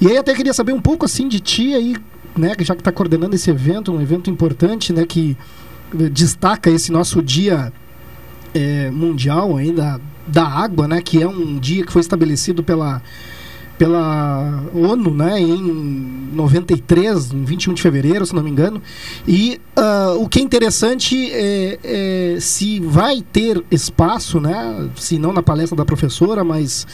[0.00, 1.96] E aí até queria saber um pouco assim de ti aí,
[2.36, 5.36] né, já que está coordenando esse evento, um evento importante, né, que
[6.12, 7.72] destaca esse nosso dia
[8.54, 13.02] é, mundial ainda da água, né, que é um dia que foi estabelecido pela
[13.78, 18.82] pela ONU, né, em 93, em 21 de fevereiro, se não me engano.
[19.26, 25.32] E uh, o que é interessante é, é, se vai ter espaço, né, se não
[25.32, 26.88] na palestra da professora, mas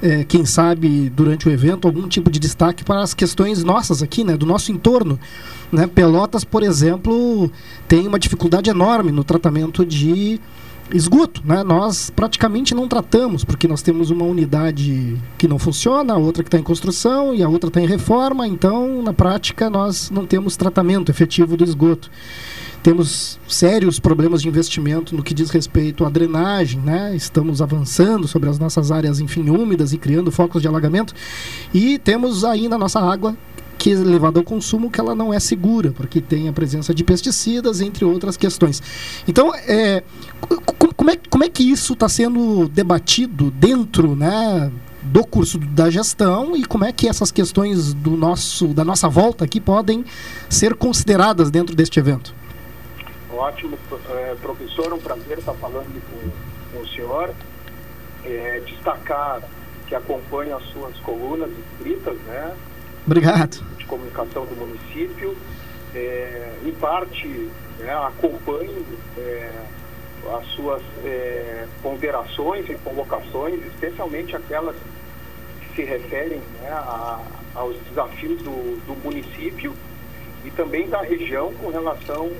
[0.00, 4.22] é, quem sabe durante o evento algum tipo de destaque para as questões nossas aqui,
[4.22, 5.18] né, do nosso entorno.
[5.72, 5.88] Né?
[5.88, 7.50] Pelotas, por exemplo,
[7.88, 10.40] tem uma dificuldade enorme no tratamento de
[10.92, 11.62] esgoto, né?
[11.62, 16.48] Nós praticamente não tratamos, porque nós temos uma unidade que não funciona, a outra que
[16.48, 20.56] está em construção e a outra está em reforma, então, na prática, nós não temos
[20.56, 22.10] tratamento efetivo do esgoto.
[22.82, 27.14] Temos sérios problemas de investimento no que diz respeito à drenagem, né?
[27.14, 31.12] Estamos avançando sobre as nossas áreas, enfim, úmidas e criando focos de alagamento.
[31.74, 33.36] E temos ainda a nossa água
[33.78, 37.04] que é levada ao consumo que ela não é segura, porque tem a presença de
[37.04, 38.82] pesticidas, entre outras questões.
[39.26, 40.02] Então, é,
[40.96, 44.70] como, é, como é que isso está sendo debatido dentro né,
[45.02, 49.44] do curso da gestão e como é que essas questões do nosso, da nossa volta
[49.44, 50.04] aqui podem
[50.50, 52.34] ser consideradas dentro deste evento?
[53.32, 53.78] Ótimo,
[54.10, 57.32] é, professor, um prazer estar falando com, o senhor.
[58.24, 59.40] É, destacar
[59.86, 62.54] que acompanha as suas colunas escritas, né?
[63.08, 63.64] Obrigado.
[63.78, 65.34] De comunicação do município.
[65.94, 67.48] É, em parte,
[67.78, 68.84] né, acompanho
[69.16, 69.50] é,
[70.36, 74.76] as suas é, ponderações e convocações, especialmente aquelas
[75.60, 77.22] que se referem né, a,
[77.54, 79.72] aos desafios do, do município
[80.44, 82.30] e também da região com relação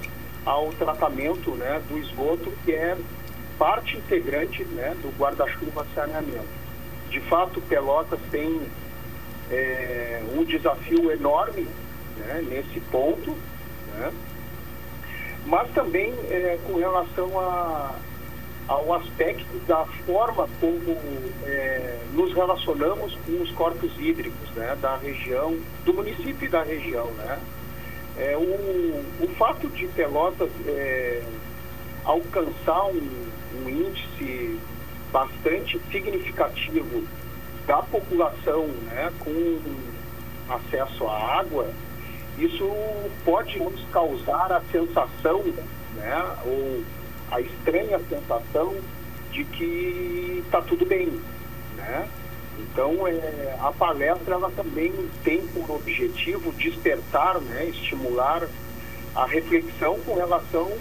[0.45, 2.95] ao tratamento né, do esgoto, que é
[3.59, 6.59] parte integrante né, do guarda-chuva saneamento.
[7.09, 8.61] De fato, Pelotas tem
[9.51, 11.67] é, um desafio enorme
[12.19, 13.37] né, nesse ponto,
[13.95, 14.13] né,
[15.47, 17.95] mas também é, com relação a,
[18.69, 20.97] ao aspecto da forma como
[21.45, 27.07] é, nos relacionamos com os corpos hídricos né, da região, do município e da região.
[27.13, 27.39] Né.
[28.19, 31.23] É, o, o fato de Pelotas é,
[32.05, 33.31] alcançar um,
[33.63, 34.59] um índice
[35.13, 37.05] bastante significativo
[37.69, 39.59] da população né, com
[40.49, 41.71] acesso à água,
[42.39, 42.67] isso
[43.27, 45.45] pode nos causar a sensação,
[45.95, 46.83] né, ou
[47.31, 48.75] a estranha sensação
[49.31, 51.21] de que está tudo bem.
[51.77, 52.09] Né?
[52.59, 54.93] Então, é, a palestra ela também
[55.23, 58.49] tem por objetivo despertar, né, estimular
[59.15, 60.73] a reflexão com relação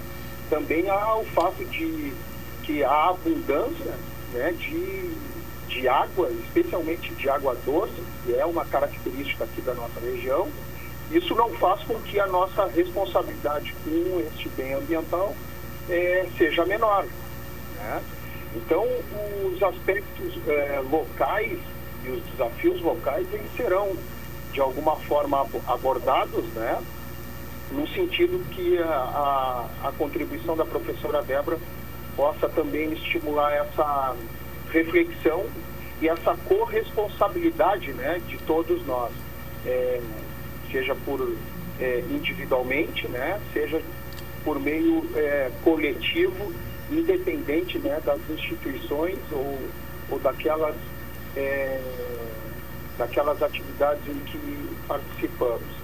[0.48, 2.14] também ao fato de
[2.62, 3.94] que a abundância
[4.32, 5.12] né, de
[5.68, 10.48] de água, especialmente de água doce, que é uma característica aqui da nossa região,
[11.10, 15.34] isso não faz com que a nossa responsabilidade com este bem ambiental
[15.88, 17.06] é, seja menor.
[17.76, 18.02] Né?
[18.56, 18.84] Então,
[19.44, 21.58] os aspectos é, locais
[22.04, 23.96] e os desafios locais eles serão,
[24.52, 26.78] de alguma forma, abordados, né?
[27.70, 31.58] no sentido que a, a, a contribuição da professora Débora
[32.16, 34.14] possa também estimular essa
[34.72, 35.46] reflexão
[36.00, 39.12] e essa corresponsabilidade né, de todos nós,
[39.66, 40.00] é,
[40.70, 41.36] seja por
[41.80, 43.82] é, individualmente, né, seja
[44.44, 46.52] por meio é, coletivo,
[46.90, 49.58] independente né, das instituições ou,
[50.10, 50.76] ou daquelas,
[51.36, 51.80] é,
[52.96, 55.78] daquelas atividades em que participamos.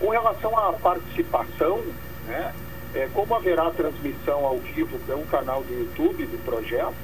[0.00, 1.80] Com relação à participação,
[2.26, 2.54] né,
[2.94, 6.94] é, como haverá transmissão ao vivo pelo canal do YouTube do projeto,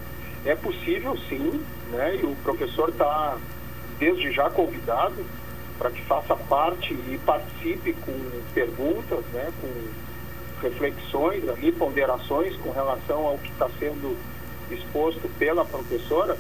[0.45, 2.17] É possível sim, né?
[2.17, 3.37] E o professor está
[3.99, 5.25] desde já convidado
[5.79, 8.13] para que faça parte e participe com
[8.55, 9.53] perguntas, né?
[9.61, 9.71] Com
[10.63, 14.17] reflexões ali, ponderações com relação ao que está sendo
[14.71, 16.37] exposto pela professora,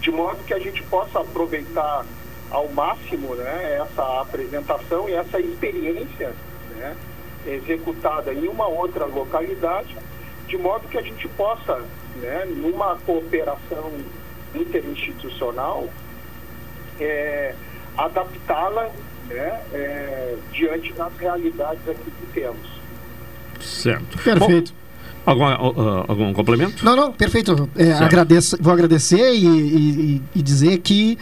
[0.00, 2.04] de modo que a gente possa aproveitar
[2.50, 6.32] ao máximo né, essa apresentação e essa experiência
[6.76, 6.96] né,
[7.46, 9.96] executada em uma outra localidade,
[10.46, 11.82] de modo que a gente possa,
[12.20, 13.92] né, numa cooperação
[14.54, 15.88] interinstitucional,
[17.00, 17.54] é,
[17.96, 18.90] adaptá-la
[19.28, 22.78] né, é, diante das realidades aqui que temos.
[23.60, 24.18] Certo.
[24.22, 24.72] Perfeito.
[25.26, 26.84] Bom, algum, uh, algum complemento?
[26.84, 27.68] Não, não, perfeito.
[27.76, 31.18] É, agradeço, vou agradecer e, e, e dizer que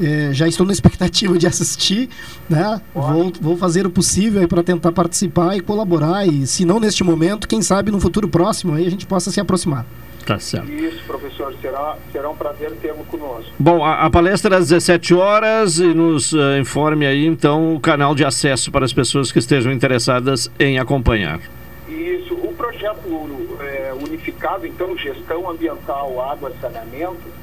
[0.00, 2.08] é, já estou na expectativa de assistir,
[2.48, 2.80] né?
[2.94, 7.46] Vou, vou fazer o possível para tentar participar e colaborar e, se não neste momento,
[7.46, 9.84] quem sabe no futuro próximo aí a gente possa se aproximar.
[10.26, 10.70] Tá certo.
[10.70, 13.52] Isso, professor, será, será um prazer tê-lo conosco.
[13.58, 17.80] Bom, a, a, palestra é às 17 horas e nos uh, informe aí então o
[17.80, 21.40] canal de acesso para as pessoas que estejam interessadas em acompanhar.
[21.88, 27.42] Isso, o projeto é, unificado, então, gestão ambiental, água saneamento,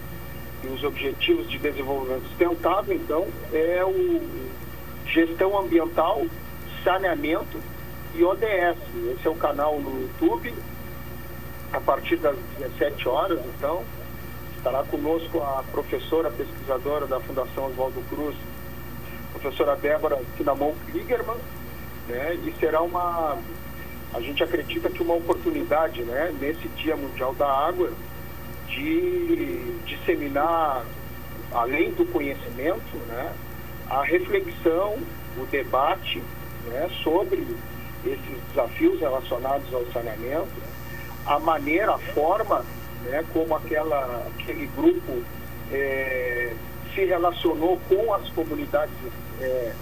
[0.63, 4.21] e os objetivos de desenvolvimento sustentável, então, é o
[5.05, 6.25] gestão ambiental,
[6.84, 7.57] saneamento
[8.15, 8.77] e ODS.
[9.15, 10.53] Esse é o canal no YouTube,
[11.72, 13.84] a partir das 17 horas, então,
[14.57, 18.36] estará conosco a professora pesquisadora da Fundação Oswaldo Cruz,
[19.32, 21.38] professora Débora Sinamon Kriegerman,
[22.07, 23.38] né, e será uma,
[24.13, 27.91] a gente acredita que uma oportunidade, né, nesse Dia Mundial da Água,
[28.67, 30.84] de disseminar,
[31.51, 33.34] além do conhecimento, né,
[33.89, 34.97] a reflexão,
[35.38, 36.22] o debate
[36.67, 37.47] né, sobre
[38.05, 40.49] esses desafios relacionados ao saneamento,
[41.30, 42.65] a maneira, a forma
[43.03, 45.21] né, como aquela, aquele grupo
[45.71, 46.53] é,
[46.93, 48.95] se relacionou com as comunidades
[49.39, 49.73] é,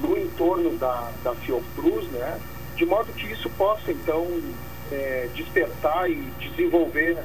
[0.00, 2.40] no entorno da, da Fiocruz, né,
[2.74, 4.26] de modo que isso possa, então,
[4.90, 7.18] é, despertar e desenvolver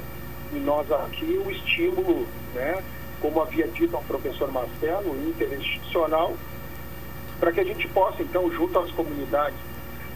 [0.52, 2.82] em nós aqui o estímulo, né,
[3.18, 6.34] como havia dito ao professor Marcelo, interinstitucional,
[7.40, 9.56] para que a gente possa, então, junto às comunidades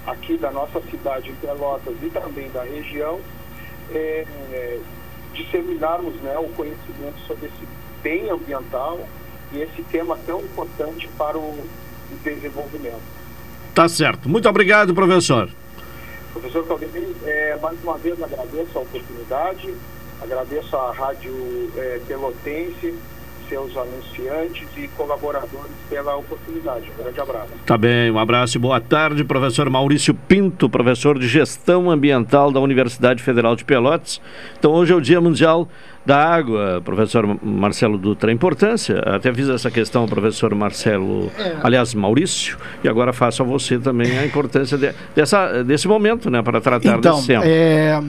[0.07, 3.20] aqui da nossa cidade, em Pelotas e também da região,
[3.93, 4.78] é,
[5.32, 7.68] disseminarmos né, o conhecimento sobre esse
[8.03, 9.01] bem ambiental
[9.53, 11.59] e esse tema tão importante para o
[12.22, 13.01] desenvolvimento.
[13.74, 14.28] Tá certo.
[14.28, 15.49] Muito obrigado, professor.
[16.32, 19.74] Professor Caldeira, é, mais uma vez agradeço a oportunidade,
[20.20, 21.32] agradeço à Rádio
[21.76, 22.95] é, Pelotense,
[23.49, 26.90] seus anunciantes e colaboradores pela oportunidade.
[26.90, 27.49] Um grande abraço.
[27.64, 32.61] Tá bem, um abraço e boa tarde, professor Maurício Pinto, professor de Gestão Ambiental da
[32.61, 34.20] Universidade Federal de Pelotas.
[34.59, 35.68] Então, hoje é o Dia Mundial
[36.05, 38.30] da Água, professor Marcelo Dutra.
[38.30, 41.57] A importância, até fiz essa questão ao professor Marcelo, é.
[41.62, 46.42] aliás, Maurício, e agora faço a você também a importância de, dessa, desse momento, né,
[46.42, 47.44] para tratar então, desse tema.
[47.44, 48.01] É,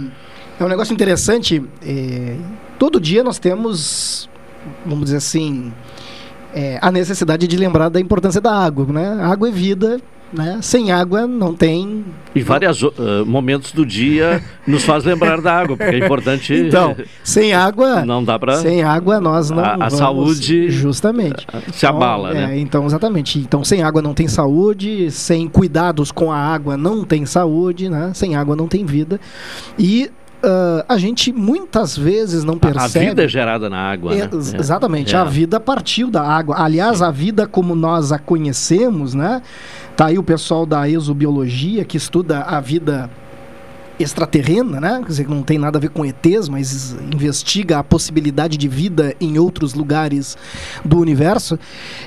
[0.59, 1.63] é um negócio interessante.
[1.85, 2.35] É,
[2.77, 4.29] todo dia nós temos
[4.86, 5.72] vamos dizer assim,
[6.53, 9.20] é, a necessidade de lembrar da importância da água, né?
[9.22, 9.99] Água é vida,
[10.32, 10.60] né?
[10.62, 12.05] Sem água não tem.
[12.36, 12.91] E vários uh,
[13.26, 16.53] momentos do dia nos faz lembrar da água, porque é importante.
[16.53, 18.05] Então, sem água.
[18.05, 18.57] Não dá para.
[18.57, 19.64] Sem água nós não.
[19.64, 20.70] A, a saúde.
[20.70, 21.45] Justamente.
[21.74, 22.55] Se abala, então, né?
[22.55, 23.39] É, então, exatamente.
[23.39, 28.12] Então, sem água não tem saúde, sem cuidados com a água não tem saúde, né?
[28.14, 29.20] Sem água não tem vida.
[29.78, 30.10] E
[30.41, 33.05] Uh, a gente muitas vezes não percebe.
[33.05, 34.13] A vida é gerada na água.
[34.13, 34.29] É, né?
[34.57, 35.17] Exatamente, é.
[35.17, 36.55] a vida partiu da água.
[36.57, 39.41] Aliás, a vida como nós a conhecemos, né?
[39.97, 43.09] Tá aí o pessoal da exobiologia que estuda a vida
[43.99, 45.01] extraterrena, né?
[45.01, 49.13] Quer dizer, não tem nada a ver com ETs, mas investiga a possibilidade de vida
[49.19, 50.37] em outros lugares
[50.85, 51.59] do universo.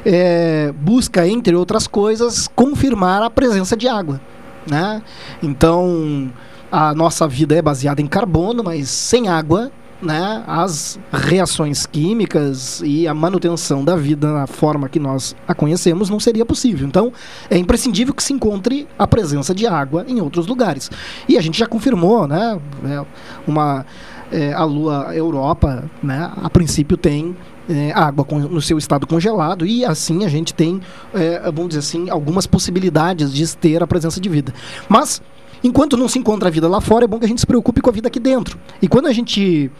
[0.04, 4.18] É, busca, entre outras coisas, confirmar a presença de água,
[4.66, 5.02] né?
[5.42, 6.32] Então
[6.72, 9.70] a nossa vida é baseada em carbono, mas sem água,
[10.00, 16.08] né, as reações químicas e a manutenção da vida na forma que nós a conhecemos
[16.08, 16.88] não seria possível.
[16.88, 17.12] Então,
[17.50, 20.90] é imprescindível que se encontre a presença de água em outros lugares.
[21.28, 23.04] E a gente já confirmou, né, é,
[23.46, 23.84] uma
[24.32, 27.36] é, a Lua Europa, né, a princípio tem
[27.68, 30.80] é, água no seu estado congelado e assim a gente tem,
[31.12, 34.54] é, vamos dizer assim, algumas possibilidades de ter a presença de vida.
[34.88, 35.20] Mas
[35.64, 37.80] Enquanto não se encontra a vida lá fora, é bom que a gente se preocupe
[37.80, 38.58] com a vida aqui dentro.
[38.80, 39.70] E quando a gente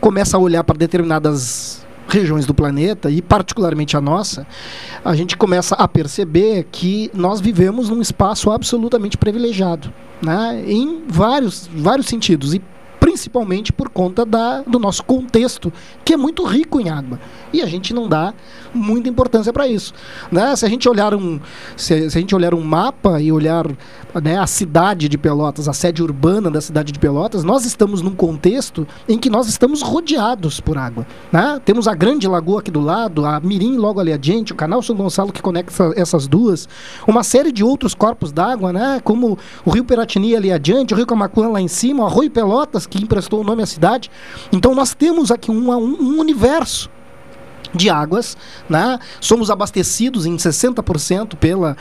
[0.00, 4.46] começa a olhar para determinadas regiões do planeta, e particularmente a nossa,
[5.04, 10.62] a gente começa a perceber que nós vivemos num espaço absolutamente privilegiado, né?
[10.66, 12.54] em vários, vários sentidos.
[12.54, 12.62] E
[13.04, 15.70] principalmente por conta da, do nosso contexto,
[16.02, 17.20] que é muito rico em água.
[17.52, 18.32] E a gente não dá
[18.72, 19.92] muita importância para isso.
[20.32, 20.56] Né?
[20.56, 21.38] Se a gente olhar um
[21.76, 23.66] se, se, a gente olhar um mapa e olhar
[24.22, 28.14] né, a cidade de Pelotas, a sede urbana da cidade de Pelotas, nós estamos num
[28.14, 31.06] contexto em que nós estamos rodeados por água.
[31.30, 31.60] Né?
[31.62, 34.96] Temos a grande lagoa aqui do lado, a Mirim logo ali adiante, o canal São
[34.96, 36.66] Gonçalo que conecta essas duas,
[37.06, 38.98] uma série de outros corpos d'água, né?
[39.04, 42.86] como o Rio Peratini ali adiante, o Rio Camacuã lá em cima, o Arroio Pelotas,
[42.98, 44.10] que emprestou o nome à cidade.
[44.52, 46.88] Então nós temos aqui um, um, um universo
[47.74, 48.36] de águas,
[48.68, 49.00] né?
[49.20, 51.76] Somos abastecidos em 60% pelas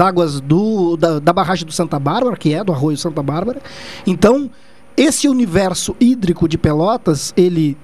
[0.00, 3.60] águas do, da, da barragem do Santa Bárbara, que é do Arroio Santa Bárbara.
[4.06, 4.50] Então,
[4.96, 7.76] esse universo hídrico de Pelotas, ele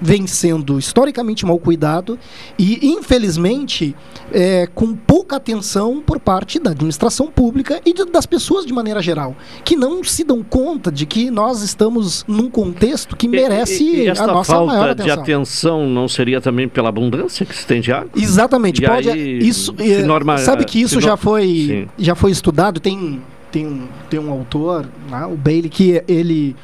[0.00, 2.18] vem sendo historicamente mal cuidado
[2.58, 3.94] e, infelizmente,
[4.32, 9.00] é, com pouca atenção por parte da administração pública e de, das pessoas de maneira
[9.00, 13.96] geral, que não se dão conta de que nós estamos num contexto que merece e,
[13.96, 15.14] e, e a nossa falta maior atenção.
[15.14, 18.10] de atenção não seria também pela abundância que se tem de água?
[18.16, 18.82] Exatamente.
[18.82, 21.88] E pode, aí, isso, é, norma- sabe que isso já foi, Sim.
[21.98, 26.54] já foi estudado, tem, tem, um, tem um autor, né, o Bailey, que ele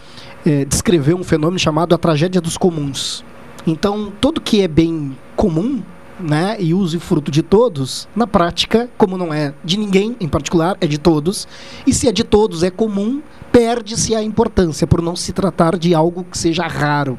[0.44, 3.24] é, descreveu um fenômeno chamado a tragédia dos comuns.
[3.66, 5.82] Então, tudo que é bem comum,
[6.18, 10.28] né, e uso e fruto de todos, na prática, como não é de ninguém em
[10.28, 11.48] particular, é de todos,
[11.86, 13.22] e se é de todos, é comum,
[13.52, 17.18] perde-se a importância por não se tratar de algo que seja raro.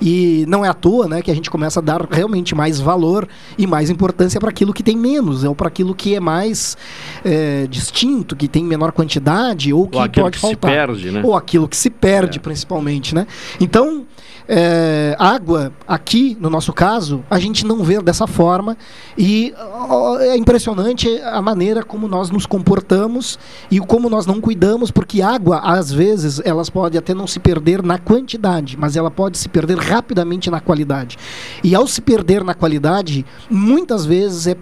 [0.00, 3.28] E não é à toa, né, que a gente começa a dar realmente mais valor
[3.58, 6.76] e mais importância para aquilo que tem menos, ou para aquilo que é mais
[7.24, 10.70] é, distinto, que tem menor quantidade, ou que Ou aquilo pode que faltar.
[10.70, 11.22] perde, né?
[11.24, 13.26] Ou aquilo que se perde, principalmente, né?
[13.60, 14.06] Então,
[14.46, 18.76] é, água, aqui, no nosso caso, a gente não vê dessa forma
[19.16, 23.38] e ó, é impressionante a maneira como nós nos comportamos
[23.70, 27.82] e como nós não cuidamos, porque água, às vezes, elas podem até não se perder
[27.82, 31.16] na quantidade, mas ela pode se perder rapidamente na qualidade.
[31.62, 34.56] E ao se perder na qualidade, muitas vezes é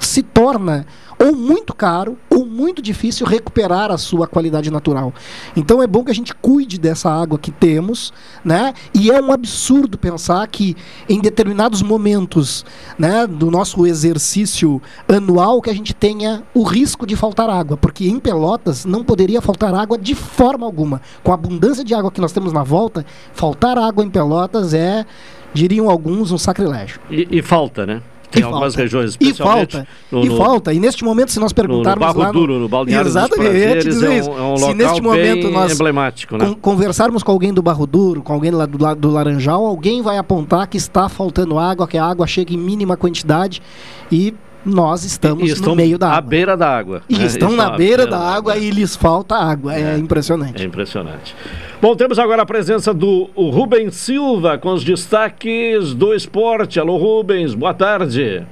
[0.00, 0.86] se torna
[1.18, 5.12] ou muito caro ou muito difícil recuperar a sua qualidade natural.
[5.56, 8.12] Então é bom que a gente cuide dessa água que temos,
[8.44, 8.74] né?
[8.94, 10.76] E é um absurdo pensar que
[11.08, 12.64] em determinados momentos,
[12.98, 18.08] né, do nosso exercício anual que a gente tenha o risco de faltar água, porque
[18.08, 21.00] em Pelotas não poderia faltar água de forma alguma.
[21.22, 25.06] Com a abundância de água que nós temos na volta, faltar água em Pelotas é,
[25.54, 27.00] diriam alguns, um sacrilégio.
[27.10, 28.02] E, e falta, né?
[28.36, 28.82] Tem E algumas falta.
[28.82, 29.88] regiões, E falta.
[30.12, 30.72] no- e no- falta.
[30.74, 34.02] E neste momento, se nós perguntarmos Barro lá Duro, no Balneário dos Exatamente, te Prazeres,
[34.02, 36.46] é um- é um se local neste momento bem nós emblemático, né?
[36.46, 40.02] con- conversarmos com alguém do Barro Duro, com alguém lá do, la- do Laranjal, alguém
[40.02, 43.62] vai apontar que está faltando água, que a água chega em mínima quantidade
[44.12, 44.34] e
[44.64, 46.28] nós estamos estão no meio da à água.
[46.28, 47.00] beira da água.
[47.08, 47.24] E né?
[47.26, 49.72] estão na à beira da água e lhes falta água.
[49.72, 50.60] É, impressionante.
[50.60, 51.36] É impressionante.
[51.78, 56.80] Bom, temos agora a presença do Rubens Silva com os destaques do esporte.
[56.80, 58.46] Alô, Rubens, boa tarde.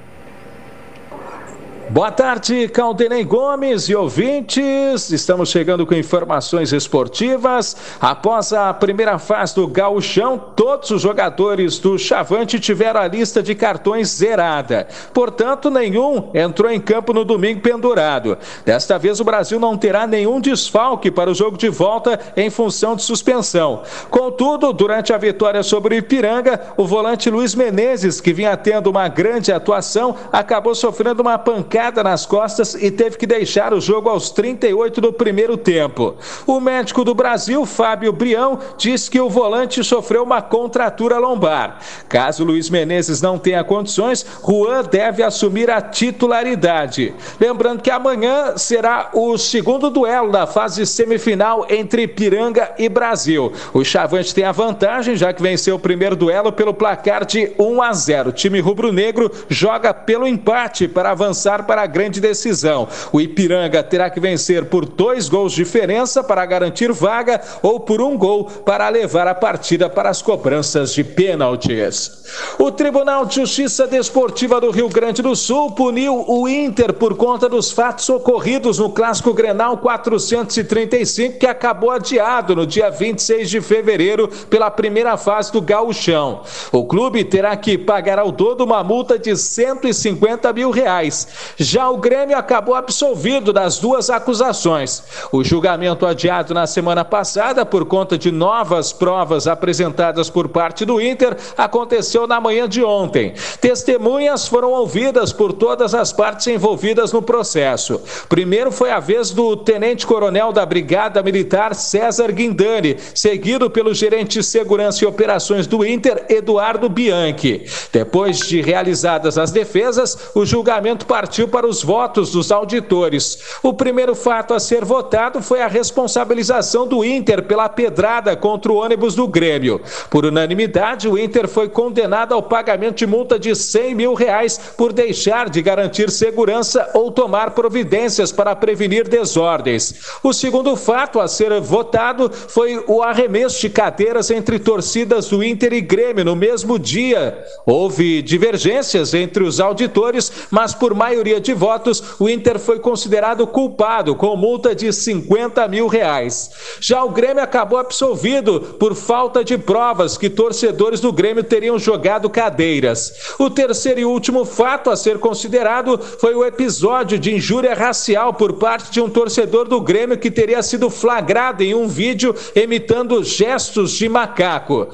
[1.95, 5.11] Boa tarde, Caldenei Gomes e ouvintes.
[5.11, 7.73] Estamos chegando com informações esportivas.
[8.01, 13.55] Após a primeira fase do Gauchão, todos os jogadores do Chavante tiveram a lista de
[13.55, 14.89] cartões zerada.
[15.13, 18.37] Portanto, nenhum entrou em campo no domingo pendurado.
[18.65, 22.97] Desta vez, o Brasil não terá nenhum desfalque para o jogo de volta em função
[22.97, 23.83] de suspensão.
[24.09, 29.07] Contudo, durante a vitória sobre o Ipiranga, o volante Luiz Menezes, que vinha tendo uma
[29.07, 34.29] grande atuação, acabou sofrendo uma pancada nas costas e teve que deixar o jogo aos
[34.29, 36.15] 38 do primeiro tempo.
[36.45, 41.79] O médico do Brasil, Fábio Brião, diz que o volante sofreu uma contratura lombar.
[42.09, 47.13] Caso Luiz Menezes não tenha condições, Juan deve assumir a titularidade.
[47.39, 53.51] Lembrando que amanhã será o segundo duelo da fase semifinal entre Ipiranga e Brasil.
[53.73, 57.81] O Chavante tem a vantagem, já que venceu o primeiro duelo pelo placar de 1
[57.81, 58.29] a 0.
[58.29, 62.87] O time rubro-negro joga pelo empate para avançar para a grande decisão.
[63.11, 68.01] O Ipiranga terá que vencer por dois gols de diferença para garantir vaga ou por
[68.01, 72.23] um gol para levar a partida para as cobranças de pênaltis.
[72.57, 77.49] O Tribunal de Justiça Desportiva do Rio Grande do Sul puniu o Inter por conta
[77.49, 84.27] dos fatos ocorridos no Clássico Grenal 435, que acabou adiado no dia 26 de fevereiro
[84.49, 86.41] pela primeira fase do Gauchão.
[86.71, 91.54] O clube terá que pagar ao todo uma multa de 150 mil reais.
[91.57, 95.03] Já o Grêmio acabou absolvido das duas acusações.
[95.31, 101.01] O julgamento adiado na semana passada por conta de novas provas apresentadas por parte do
[101.01, 103.33] Inter aconteceu na manhã de ontem.
[103.61, 108.01] Testemunhas foram ouvidas por todas as partes envolvidas no processo.
[108.27, 114.43] Primeiro foi a vez do tenente-coronel da Brigada Militar César Guindani, seguido pelo gerente de
[114.43, 117.65] segurança e operações do Inter, Eduardo Bianchi.
[117.91, 123.39] Depois de realizadas as defesas, o julgamento partiu para os votos dos auditores.
[123.61, 128.75] O primeiro fato a ser votado foi a responsabilização do Inter pela pedrada contra o
[128.75, 129.81] ônibus do Grêmio.
[130.09, 134.93] Por unanimidade, o Inter foi condenado ao pagamento de multa de 100 mil reais por
[134.93, 139.93] deixar de garantir segurança ou tomar providências para prevenir desordens.
[140.23, 145.73] O segundo fato a ser votado foi o arremesso de cadeiras entre torcidas do Inter
[145.73, 147.43] e Grêmio no mesmo dia.
[147.65, 154.15] Houve divergências entre os auditores, mas por maioria de votos, o Inter foi considerado culpado
[154.15, 156.51] com multa de 50 mil reais.
[156.79, 162.29] Já o Grêmio acabou absolvido por falta de provas que torcedores do Grêmio teriam jogado
[162.29, 163.35] cadeiras.
[163.39, 168.53] O terceiro e último fato a ser considerado foi o episódio de injúria racial por
[168.53, 173.91] parte de um torcedor do Grêmio que teria sido flagrado em um vídeo imitando gestos
[173.91, 174.87] de macaco.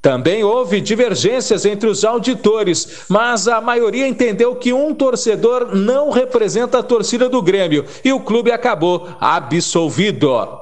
[0.00, 6.78] Também houve divergências entre os auditores, mas a maioria entendeu que um torcedor não representa
[6.78, 10.57] a torcida do Grêmio e o clube acabou absolvido.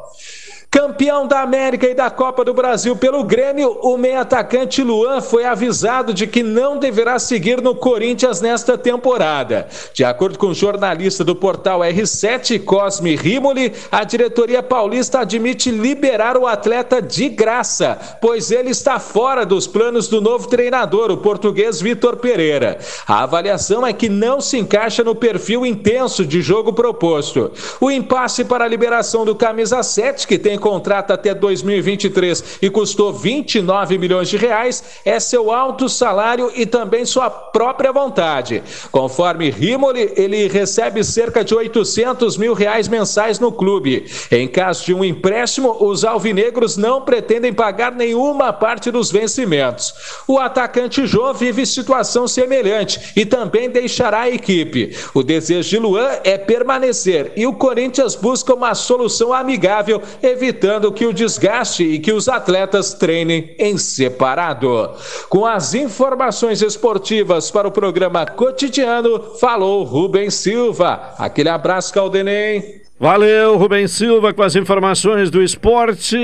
[0.77, 6.13] Campeão da América e da Copa do Brasil pelo Grêmio, o meio-atacante Luan foi avisado
[6.13, 9.69] de que não deverá seguir no Corinthians nesta temporada.
[9.95, 16.37] De acordo com o jornalista do portal R7, Cosme Rimoli, a diretoria paulista admite liberar
[16.37, 21.81] o atleta de graça, pois ele está fora dos planos do novo treinador, o português
[21.81, 22.77] Vitor Pereira.
[23.09, 27.51] A avaliação é que não se encaixa no perfil intenso de jogo proposto.
[27.81, 33.13] O impasse para a liberação do camisa 7, que tem contrato até 2023 e custou
[33.13, 38.65] 29 milhões de reais, é seu alto salário e também sua própria vontade.
[38.91, 44.07] Conforme Rimoli, ele recebe cerca de 800 mil reais mensais no clube.
[44.29, 49.95] Em caso de um empréstimo, os alvinegros não pretendem pagar nenhuma parte dos vencimentos.
[50.27, 54.97] O atacante Jô vive situação semelhante e também deixará a equipe.
[55.15, 60.93] O desejo de Luan é permanecer e o Corinthians busca uma solução amigável, evitando evitando
[60.93, 64.91] que o desgaste e que os atletas treinem em separado.
[65.29, 71.15] Com as informações esportivas para o programa cotidiano, falou Rubem Silva.
[71.19, 72.81] Aquele abraço, Caldenem.
[72.99, 76.17] Valeu, Rubem Silva, com as informações do esporte.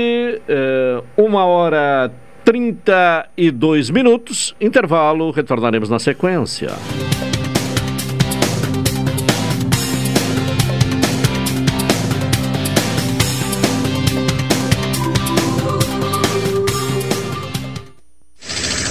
[0.47, 2.11] É, uma hora
[2.45, 4.55] 32 minutos.
[4.59, 6.69] Intervalo, retornaremos na sequência.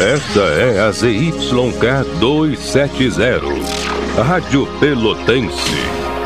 [0.02, 3.40] Esta é a ZYK 270,
[4.20, 5.76] Rádio Pelotense,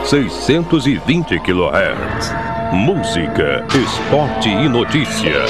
[0.02, 2.32] 620 kHz.
[2.72, 5.44] Música, esporte e notícia.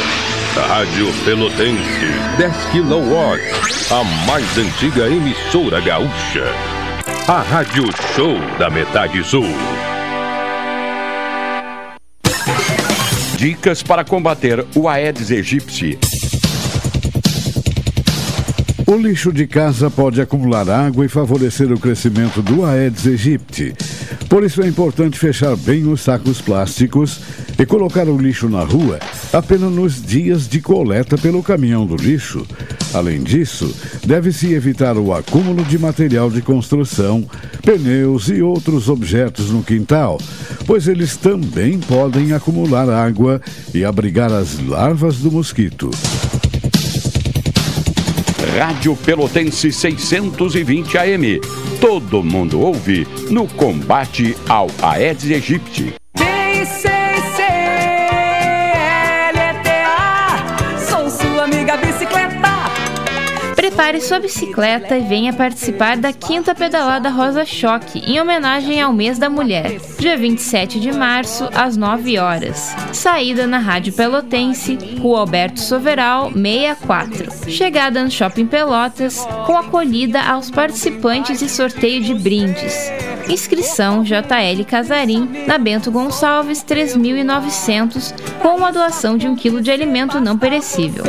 [0.56, 6.46] Rádio Pelotense, 10 kW, a mais antiga emissora gaúcha.
[7.28, 7.84] A Rádio
[8.16, 9.46] Show da Metade Sul.
[13.36, 15.96] Dicas para combater o Aedes aegypti.
[18.88, 23.74] O lixo de casa pode acumular água e favorecer o crescimento do Aedes aegypti.
[24.28, 27.20] Por isso é importante fechar bem os sacos plásticos
[27.58, 29.00] e colocar o lixo na rua
[29.32, 32.46] apenas nos dias de coleta pelo caminhão do lixo.
[32.94, 33.74] Além disso,
[34.06, 37.28] deve-se evitar o acúmulo de material de construção,
[37.62, 40.16] pneus e outros objetos no quintal,
[40.64, 43.40] pois eles também podem acumular água
[43.74, 45.90] e abrigar as larvas do mosquito.
[48.56, 51.40] Rádio Pelotense 620 AM.
[51.78, 55.92] Todo mundo ouve no combate ao Aedes aegypti.
[63.76, 69.18] Prepare sua bicicleta e venha participar da quinta pedalada Rosa Choque, em homenagem ao mês
[69.18, 72.74] da mulher, dia 27 de março, às 9 horas.
[72.94, 77.50] Saída na Rádio Pelotense, Rua Alberto Soveral, 64.
[77.50, 82.90] Chegada no Shopping Pelotas, com acolhida aos participantes e sorteio de brindes.
[83.28, 90.18] Inscrição JL Casarim, na Bento Gonçalves 3900, com a doação de um quilo de alimento
[90.18, 91.04] não perecível.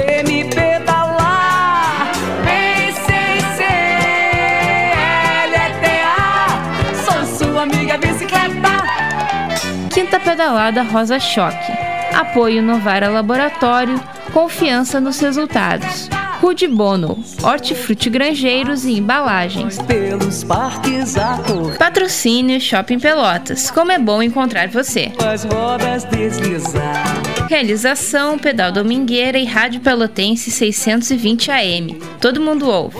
[9.97, 11.71] Quinta pedalada Rosa Choque.
[12.13, 13.99] Apoio Novara Laboratório,
[14.31, 16.07] confiança nos resultados.
[16.39, 19.79] Rude Bono, hortifruti granjeiros e embalagens.
[19.79, 21.75] Pelos parques a cor.
[21.79, 23.71] Patrocínio Shopping Pelotas.
[23.71, 25.11] Como é bom encontrar você.
[25.17, 27.03] As rodas deslizar.
[27.49, 31.99] Realização Pedal Domingueira e Rádio Pelotense 620 AM.
[32.21, 32.99] Todo mundo ouve.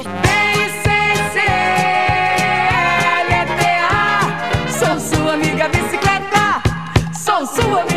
[4.80, 6.17] Sou sua amiga bicicleta.
[7.58, 7.97] Sua amiga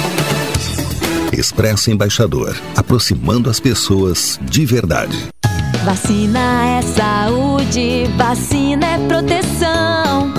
[1.31, 5.29] Expresso Embaixador, aproximando as pessoas de verdade.
[5.85, 10.33] Vacina é saúde, vacina é proteção.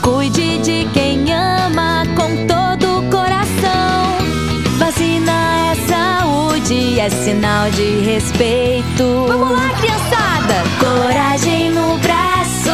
[0.00, 4.78] Cuide de quem ama com todo o coração.
[4.78, 9.26] Vacina é saúde, é sinal de respeito.
[9.26, 10.62] Vamos lá, criançada!
[10.78, 12.70] Coragem no braço,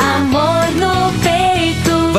[0.00, 0.81] amor no.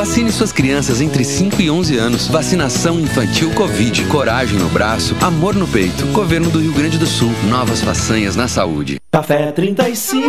[0.04, 2.28] Vacine suas crianças entre 5 e 11 anos.
[2.28, 4.04] Vacinação infantil Covid.
[4.04, 6.04] Coragem no braço, amor no peito.
[6.08, 7.32] Governo do Rio Grande do Sul.
[7.48, 8.98] Novas façanhas na saúde.
[9.10, 10.28] Café 35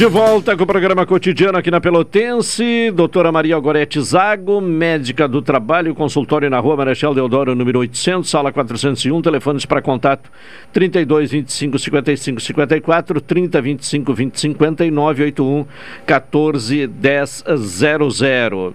[0.00, 5.42] De volta com o programa cotidiano aqui na Pelotense, doutora Maria Gorete Zago, médica do
[5.42, 10.30] trabalho, consultório na rua Marechal Deodoro, número 800, sala 401, telefones para contato
[10.72, 15.66] 32 25 55 54, 30 25 20 50 e 981
[16.06, 18.74] 14 10 00.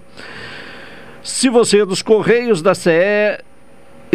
[1.23, 3.43] Se você é dos Correios da CE,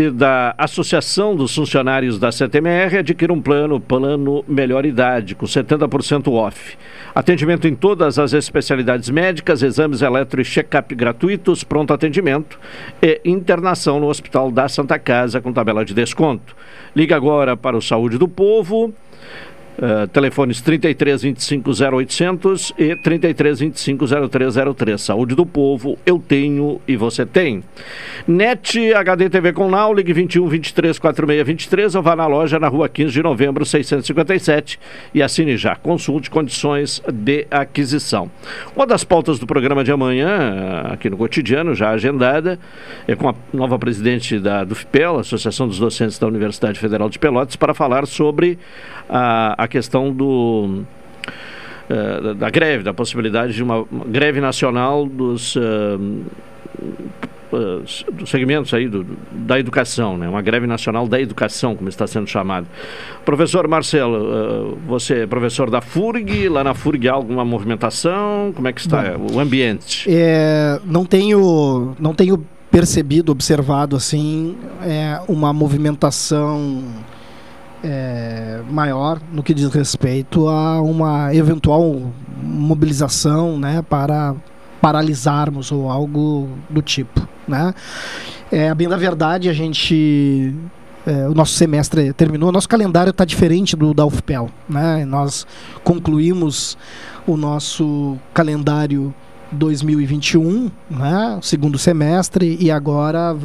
[0.08, 6.78] da Associação dos Funcionários da CTMR adquira um plano, plano Melhor Idade, com 70% off.
[7.12, 12.58] Atendimento em todas as especialidades médicas, exames eletro e check-up gratuitos, pronto atendimento
[13.02, 16.56] e internação no Hospital da Santa Casa com tabela de desconto.
[16.94, 18.94] Liga agora para o Saúde do Povo.
[19.80, 25.00] Uh, telefones 33 25 0800 e 33 25 0303.
[25.00, 27.64] Saúde do povo, eu tenho e você tem.
[28.28, 32.68] NET HD TV com Now, ligue 21 23 46 23 ou vá na loja na
[32.68, 34.78] rua 15 de novembro 657
[35.14, 35.74] e assine já.
[35.76, 38.30] Consulte condições de aquisição.
[38.76, 42.58] Uma das pautas do programa de amanhã, aqui no cotidiano, já agendada,
[43.08, 47.56] é com a nova presidente da DUFPEL, Associação dos Docentes da Universidade Federal de Pelotas,
[47.56, 48.58] para falar sobre
[49.08, 50.82] a, a questão do.
[51.88, 55.60] Uh, da greve, da possibilidade de uma, greve nacional dos, uh,
[57.52, 60.28] uh, dos segmentos aí do, da educação, né?
[60.28, 62.68] uma greve nacional da educação, como está sendo chamado.
[63.24, 68.52] Professor Marcelo, você é professor da FURG, lá na FURG há alguma movimentação?
[68.54, 70.08] Como é que está Bom, o ambiente?
[70.08, 76.84] É, não tenho, não tenho percebido, observado assim, é, uma movimentação
[77.82, 82.12] é, maior no que diz respeito a uma eventual
[82.42, 84.34] mobilização né, para
[84.80, 87.26] paralisarmos ou algo do tipo.
[87.46, 87.74] Né?
[88.50, 90.54] É, bem da verdade, a gente.
[91.06, 94.50] É, o nosso semestre terminou, nosso calendário está diferente do da UFPEL.
[94.68, 95.04] Né?
[95.06, 95.46] Nós
[95.82, 96.76] concluímos
[97.26, 99.14] o nosso calendário
[99.52, 103.36] 2021, né, segundo semestre, e agora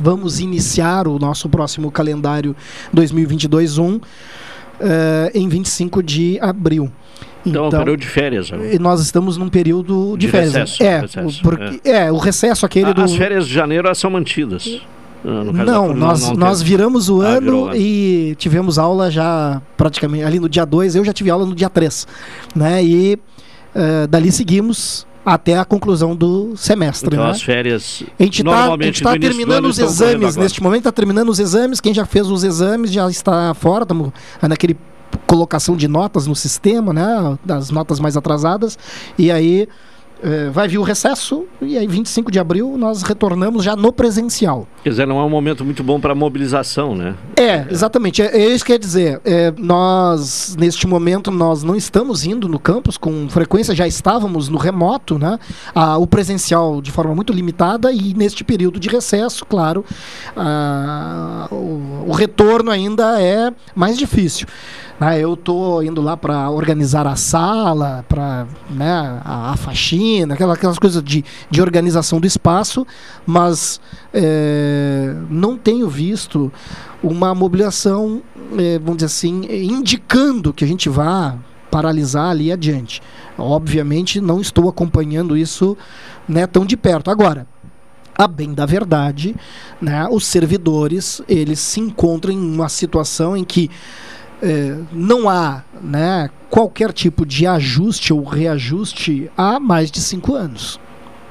[0.00, 2.56] vamos iniciar o nosso próximo calendário
[2.94, 4.02] 2022-1 uh,
[4.80, 6.90] eh, em 25 de abril.
[7.44, 8.50] Então, então, é um período de férias.
[8.50, 10.54] E nós estamos num período de, de férias.
[10.54, 12.06] Recesso, é, recesso, porque, é.
[12.06, 13.02] é, o recesso aquele a, do.
[13.02, 14.80] As férias de janeiro são mantidas.
[15.24, 20.40] Ah, não, nós, não, nós viramos o ah, ano e tivemos aula já praticamente ali
[20.40, 22.06] no dia 2, eu já tive aula no dia 3.
[22.56, 22.84] Né?
[22.84, 27.14] E uh, dali seguimos até a conclusão do semestre.
[27.14, 27.30] Então, né?
[27.30, 28.02] as férias.
[28.18, 30.36] A gente está tá terminando os exames.
[30.36, 31.80] Neste momento está terminando os exames.
[31.80, 33.84] Quem já fez os exames já está fora.
[33.84, 34.76] Estamos naquele
[35.26, 37.38] colocação de notas no sistema, né?
[37.44, 38.78] Das notas mais atrasadas.
[39.18, 39.68] E aí
[40.22, 44.66] é, vai vir o recesso e aí 25 de abril nós retornamos já no presencial.
[44.82, 47.14] Quer dizer, não é um momento muito bom para mobilização, né?
[47.36, 48.22] É, exatamente.
[48.22, 49.20] É, é isso que quer dizer.
[49.24, 54.58] É, nós, neste momento, nós não estamos indo no campus com frequência, já estávamos no
[54.58, 55.38] remoto, né?
[55.74, 59.84] Ah, o presencial de forma muito limitada e neste período de recesso, claro,
[60.36, 64.46] ah, o, o retorno ainda é mais difícil.
[65.02, 65.18] Né?
[65.18, 70.78] Eu estou indo lá para organizar a sala, para né, a, a, faxina, aquelas, aquelas
[70.78, 72.86] coisas de, de organização do espaço,
[73.26, 73.80] mas
[74.12, 76.52] é, não tenho visto
[77.02, 78.22] uma mobilização,
[78.58, 81.36] é, vamos dizer assim, indicando que a gente vá
[81.70, 83.00] paralisar ali adiante.
[83.38, 85.76] Obviamente não estou acompanhando isso
[86.28, 87.10] né, tão de perto.
[87.10, 87.46] Agora,
[88.14, 89.34] a bem da verdade,
[89.80, 93.70] né, os servidores eles se encontram em uma situação em que
[94.42, 100.80] é, não há né, qualquer tipo de ajuste ou reajuste há mais de cinco anos.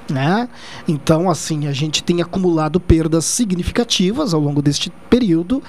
[0.10, 0.50] Né?
[0.88, 5.62] Então, assim, a gente tem acumulado perdas significativas ao longo deste período.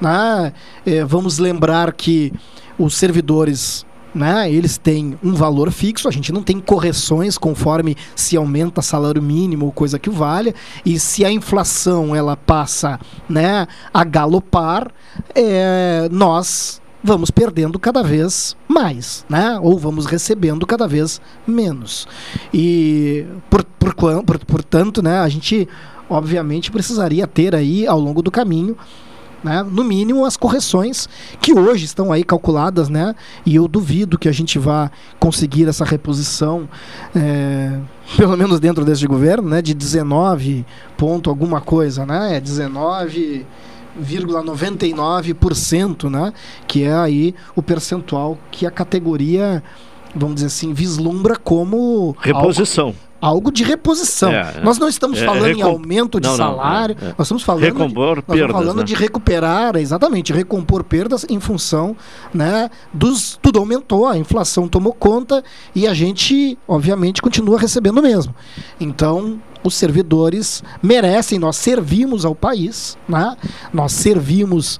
[0.00, 0.52] Né?
[0.84, 2.32] É, vamos lembrar que
[2.78, 8.34] os servidores né, eles têm um valor fixo, a gente não tem correções conforme se
[8.34, 10.54] aumenta salário mínimo ou coisa que valha,
[10.86, 14.90] e se a inflação ela passa né, a galopar,
[15.34, 19.58] é, nós vamos perdendo cada vez mais, né?
[19.62, 22.06] Ou vamos recebendo cada vez menos.
[22.52, 25.68] E por, por, por, portanto, né, a gente
[26.08, 28.76] obviamente precisaria ter aí ao longo do caminho
[29.46, 31.08] né, no mínimo as correções
[31.40, 33.14] que hoje estão aí calculadas, né?
[33.44, 34.90] E eu duvido que a gente vá
[35.20, 36.68] conseguir essa reposição,
[37.14, 37.78] é,
[38.16, 39.62] pelo menos dentro deste governo, né?
[39.62, 40.66] De 19
[40.96, 42.36] ponto alguma coisa, né?
[42.36, 43.46] É 19
[44.02, 46.32] 0,99%, né?
[46.66, 49.62] Que é aí o percentual que a categoria
[50.16, 52.86] vamos dizer assim, vislumbra como reposição.
[52.86, 54.32] Algo, algo de reposição.
[54.32, 57.14] É, nós não estamos é, falando em aumento de Não, não, salário, é, é.
[57.16, 58.84] nós estamos falando Recompor de, nós estamos perdas, falando né?
[58.84, 61.94] de recuperar, exatamente, recompor perdas em função,
[62.32, 65.44] né, dos tudo aumentou, a inflação tomou conta
[65.74, 68.34] e a gente, obviamente, continua recebendo mesmo.
[68.80, 73.36] Então, os servidores merecem, nós servimos ao país, né?
[73.72, 74.78] nós servimos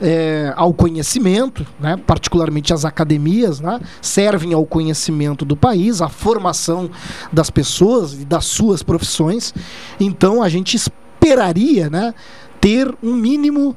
[0.00, 1.96] é, ao conhecimento, né?
[1.96, 3.80] particularmente as academias, né?
[4.00, 6.90] servem ao conhecimento do país, à formação
[7.32, 9.54] das pessoas e das suas profissões.
[9.98, 12.14] Então a gente esperaria né?
[12.60, 13.76] ter um mínimo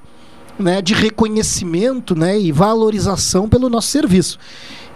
[0.58, 4.38] né, de reconhecimento né, e valorização pelo nosso serviço.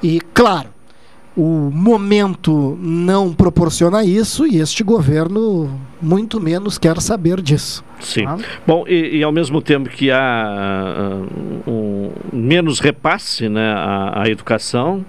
[0.02, 0.73] E, claro,
[1.36, 7.84] o momento não proporciona isso e este governo muito menos quer saber disso.
[8.00, 8.26] Sim.
[8.26, 8.38] Tá?
[8.68, 11.22] Bom, e, e ao mesmo tempo que há ah,
[11.68, 15.04] um menos repasse né, à, à educação,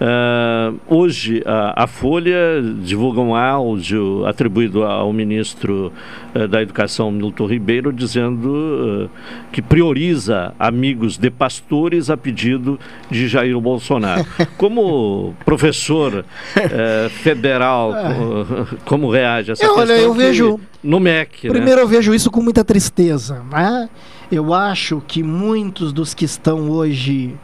[0.00, 5.92] ah, hoje a, a Folha divulga um áudio atribuído ao ministro
[6.34, 12.78] ah, da Educação, Milton Ribeiro, dizendo ah, que prioriza amigos de pastores a pedido
[13.10, 14.24] de Jair Bolsonaro.
[14.56, 16.24] Como professor
[16.56, 21.54] eh, federal, co- como reage a essa olha, questão eu que- vejo- no MEC, né?
[21.54, 23.42] Primeiro eu vejo isso com muita tristeza.
[23.50, 23.88] Né?
[24.32, 27.34] Eu acho que muitos dos que estão hoje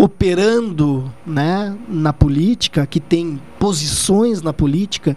[0.00, 5.14] operando né, na política, que têm posições na política,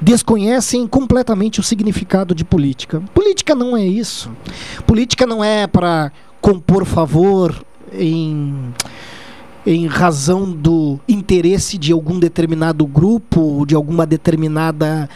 [0.00, 3.02] desconhecem completamente o significado de política.
[3.12, 4.30] Política não é isso.
[4.86, 6.10] Política não é para
[6.40, 8.72] compor favor em
[9.64, 15.08] em razão do interesse de algum determinado grupo, de alguma determinada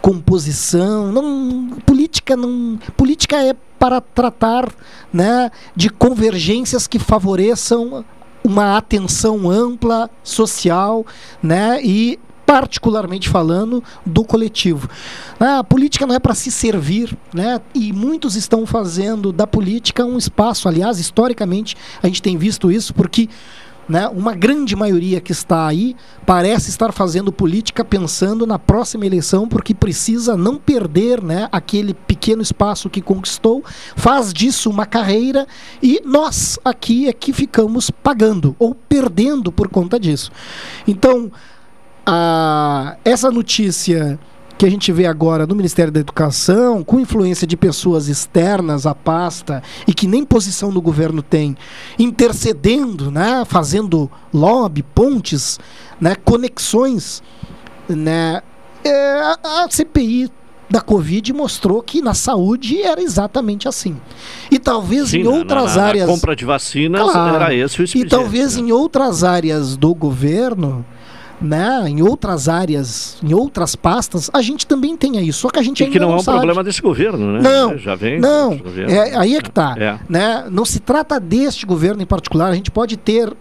[0.00, 1.12] composição.
[1.12, 4.68] Não, política não, política é para tratar,
[5.12, 8.04] né, de convergências que favoreçam
[8.44, 11.06] uma atenção ampla social,
[11.42, 14.88] né, e particularmente falando do coletivo.
[15.40, 17.60] Ah, A política não é para se servir, né?
[17.74, 22.92] E muitos estão fazendo da política um espaço, aliás, historicamente a gente tem visto isso
[22.92, 23.28] porque
[23.88, 29.48] né, uma grande maioria que está aí parece estar fazendo política pensando na próxima eleição
[29.48, 33.64] porque precisa não perder né, aquele pequeno espaço que conquistou,
[33.96, 35.46] faz disso uma carreira
[35.82, 40.30] e nós aqui é que ficamos pagando ou perdendo por conta disso.
[40.86, 41.30] Então,
[42.06, 44.18] a, essa notícia
[44.58, 48.94] que a gente vê agora no Ministério da Educação, com influência de pessoas externas à
[48.94, 51.56] pasta e que nem posição no governo tem,
[51.98, 55.58] intercedendo, né, fazendo lobby, pontes,
[56.00, 57.22] né, conexões,
[57.88, 58.40] né,
[58.84, 60.30] é, a CPI
[60.70, 63.96] da Covid mostrou que na saúde era exatamente assim.
[64.50, 66.06] E talvez Sim, em na- outras na, na áreas.
[66.08, 67.34] compra de vacinas Claro.
[67.36, 70.84] era esse o E talvez em outras áreas do governo,
[71.42, 75.40] né, em outras áreas, em outras pastas, a gente também tenha isso.
[75.40, 76.38] Só que a gente E ainda que não, é um sabe.
[76.38, 77.40] problema desse governo, né?
[77.40, 78.20] Não, Já vem.
[78.20, 78.60] não.
[78.88, 79.74] É, aí é que tá.
[79.78, 79.98] É.
[80.08, 80.46] Né?
[80.50, 82.48] Não se trata deste governo em particular.
[82.50, 83.32] A gente pode ter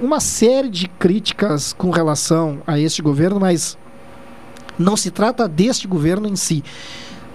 [0.00, 3.76] uma série de críticas com relação a este governo, mas
[4.78, 6.62] não se trata deste governo em si.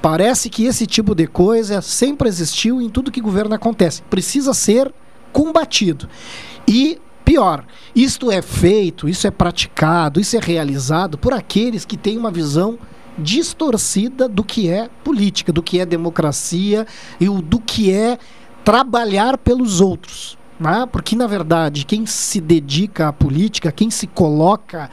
[0.02, 4.02] Parece que esse tipo de coisa sempre existiu em tudo que governo acontece.
[4.04, 4.94] Precisa ser
[5.32, 6.08] combatido.
[6.68, 12.18] E pior, isto é feito, isso é praticado, isso é realizado por aqueles que têm
[12.18, 12.78] uma visão
[13.18, 16.88] distorcida do que é política, do que é democracia
[17.20, 18.18] e do que é
[18.64, 20.38] trabalhar pelos outros.
[20.60, 20.88] Né?
[20.92, 24.90] Porque, na verdade, quem se dedica à política, quem se coloca,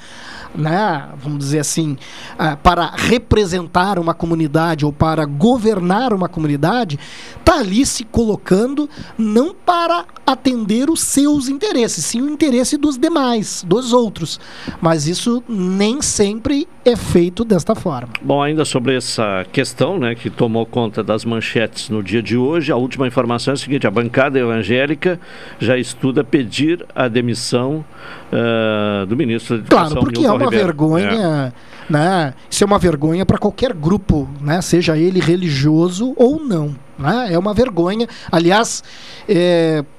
[0.54, 1.96] né, vamos dizer assim,
[2.38, 6.98] ah, para representar uma comunidade ou para governar uma comunidade,
[7.38, 8.88] está ali se colocando
[9.18, 14.40] não para atender os seus interesses, sim o interesse dos demais, dos outros.
[14.80, 18.10] Mas isso nem sempre é feito desta forma.
[18.22, 22.72] Bom, ainda sobre essa questão, né, que tomou conta das manchetes no dia de hoje,
[22.72, 25.20] a última informação é a seguinte: a bancada evangélica
[25.60, 27.84] já estuda pedir a demissão
[28.32, 29.88] ah, do ministro da Educação.
[29.90, 30.62] Claro, porque é Milton uma Ribeiro.
[30.62, 30.66] É.
[30.66, 31.54] vergonha,
[31.88, 32.34] né?
[32.50, 34.60] Isso é uma vergonha para qualquer grupo, né?
[34.62, 36.74] Seja ele religioso ou não.
[36.98, 37.32] Né?
[37.32, 38.06] É uma vergonha.
[38.30, 38.82] Aliás,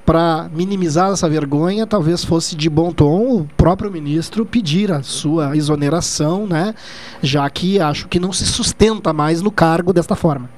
[0.05, 5.55] para minimizar essa vergonha, talvez fosse de bom tom o próprio ministro pedir a sua
[5.55, 6.75] exoneração, né?
[7.21, 10.49] Já que acho que não se sustenta mais no cargo desta forma.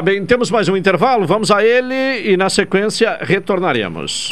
[0.00, 4.30] Tá bem, temos mais um intervalo, vamos a ele e na sequência retornaremos.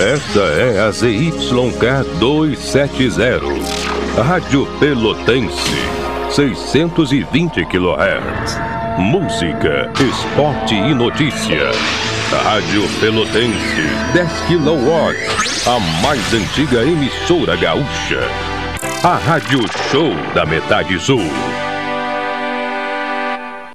[0.00, 3.42] Esta é a ZYK 270,
[4.22, 5.76] Rádio Pelotense,
[6.30, 8.58] 620 kHz.
[8.96, 11.72] Música, esporte e notícia.
[12.42, 13.82] Rádio Pelotense,
[14.14, 15.12] 10 kW,
[15.66, 18.51] a mais antiga emissora gaúcha.
[19.04, 19.58] A Rádio
[19.90, 21.24] Show da Metade Sul.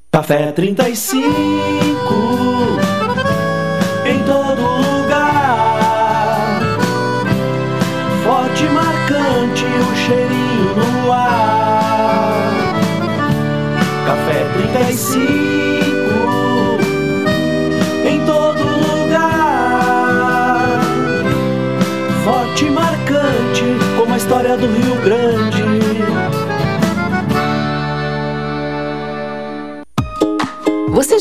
[0.10, 2.37] Café 35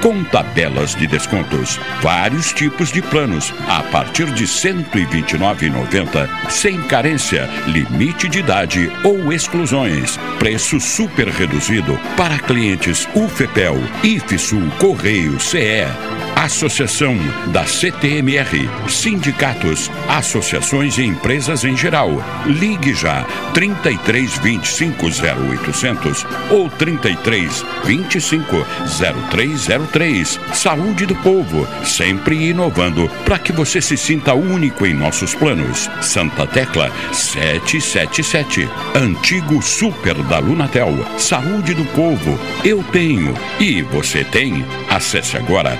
[0.00, 1.78] com tabelas de descontos.
[2.02, 9.32] Vários tipos de planos a partir de R$ 129,90, sem carência, limite de idade ou
[9.32, 10.18] exclusões.
[10.38, 16.29] Preço super reduzido para clientes UFEPEL, IFSUL, Correio, CE.
[16.40, 17.18] Associação
[17.48, 22.10] da CTMR, sindicatos, associações e empresas em geral.
[22.46, 28.66] Ligue já 33 25 0800 ou 33 25
[28.98, 30.40] 0303.
[30.54, 35.90] Saúde do povo, sempre inovando para que você se sinta único em nossos planos.
[36.00, 38.66] Santa Tecla 777.
[38.94, 40.96] Antigo Super da Lunatel.
[41.18, 44.64] Saúde do povo, eu tenho e você tem.
[44.88, 45.78] Acesse agora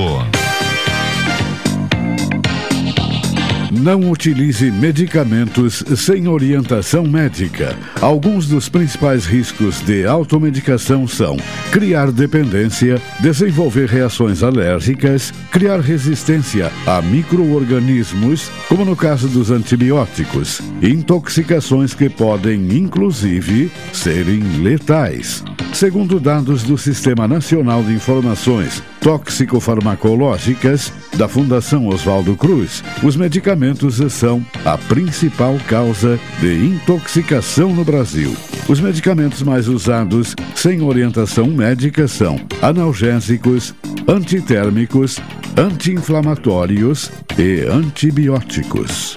[3.82, 7.76] Não utilize medicamentos sem orientação médica.
[8.00, 11.36] Alguns dos principais riscos de automedicação são
[11.72, 21.92] criar dependência, desenvolver reações alérgicas, criar resistência a microorganismos, como no caso dos antibióticos, intoxicações
[21.92, 25.42] que podem, inclusive, serem letais.
[25.72, 34.44] Segundo dados do Sistema Nacional de Informações Tóxico-Farmacológicas da Fundação Oswaldo Cruz, os medicamentos são
[34.64, 38.34] a principal causa de intoxicação no Brasil.
[38.68, 43.74] Os medicamentos mais usados sem orientação médica são analgésicos,
[44.06, 45.18] antitérmicos,
[45.56, 49.14] anti-inflamatórios e antibióticos.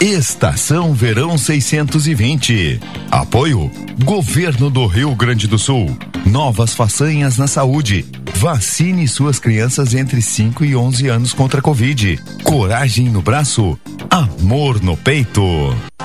[0.00, 2.80] Estação Verão 620.
[3.10, 3.68] Apoio
[4.04, 5.98] Governo do Rio Grande do Sul.
[6.24, 8.06] Novas façanhas na saúde.
[8.36, 12.16] Vacine suas crianças entre 5 e 11 anos contra a Covid.
[12.44, 13.76] Coragem no braço.
[14.08, 15.42] Amor no peito.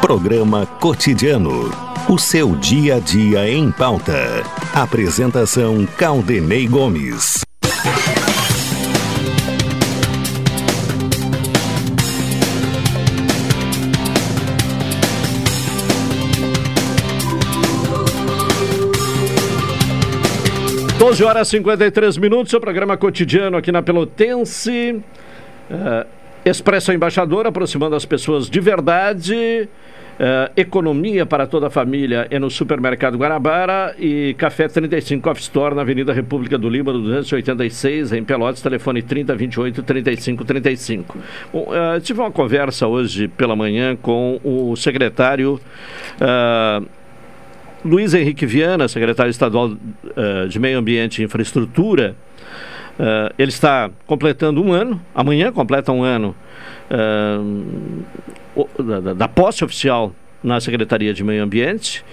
[0.02, 1.72] Programa Cotidiano.
[2.10, 4.44] O seu dia a dia em pauta.
[4.74, 7.42] Apresentação Caldenei Gomes.
[21.04, 25.02] Doze horas e 53 minutos, seu programa cotidiano aqui na Pelotense.
[25.70, 26.08] Uh,
[26.46, 29.68] Expresso Embaixador, aproximando as pessoas de verdade.
[30.14, 35.76] Uh, economia para toda a família é no Supermercado Guanabara e Café 35 Off Store
[35.76, 41.18] na Avenida República do Líbano, 286, em Pelotas, telefone 3028 3535.
[41.52, 45.60] Bom, uh, tive uma conversa hoje pela manhã com o secretário
[46.22, 46.88] uh,
[47.84, 49.76] Luiz Henrique Viana, secretário estadual
[50.50, 52.16] de Meio Ambiente e Infraestrutura.
[53.38, 56.36] ele está completando um ano, amanhã completa um ano
[58.80, 62.04] da, da posse oficial na Secretaria de Meio Ambiente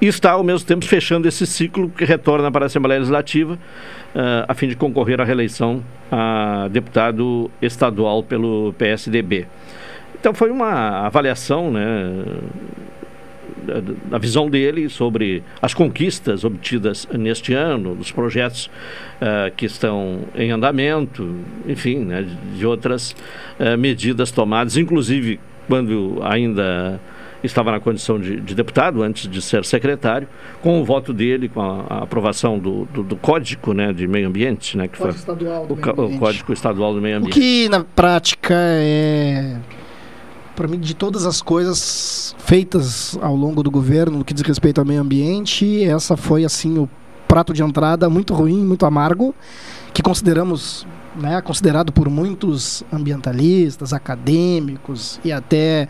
[0.00, 4.44] e está ao mesmo tempo fechando esse ciclo que retorna para a Assembleia Legislativa uh,
[4.46, 9.46] a fim de concorrer à reeleição a deputado estadual pelo PSDB.
[10.18, 12.24] Então foi uma avaliação, né,
[14.10, 20.50] da visão dele sobre as conquistas obtidas neste ano, dos projetos uh, que estão em
[20.50, 21.36] andamento,
[21.66, 22.26] enfim, né,
[22.56, 23.12] de outras
[23.58, 27.00] uh, medidas tomadas, inclusive quando ainda
[27.42, 30.26] estava na condição de, de, deputado, antes de ser secretário,
[30.60, 34.28] com o voto dele, com a, a aprovação do, do, do, Código né, de Meio
[34.28, 37.38] Ambiente, né, que foi o, o, Código Estadual do Meio Ambiente.
[37.38, 39.56] O que, na prática, é,
[40.58, 44.80] para mim, de todas as coisas feitas ao longo do governo no que diz respeito
[44.80, 46.90] ao meio ambiente, essa foi, assim, o
[47.28, 49.32] prato de entrada muito ruim, muito amargo,
[49.94, 55.86] que consideramos né, considerado por muitos ambientalistas, acadêmicos e até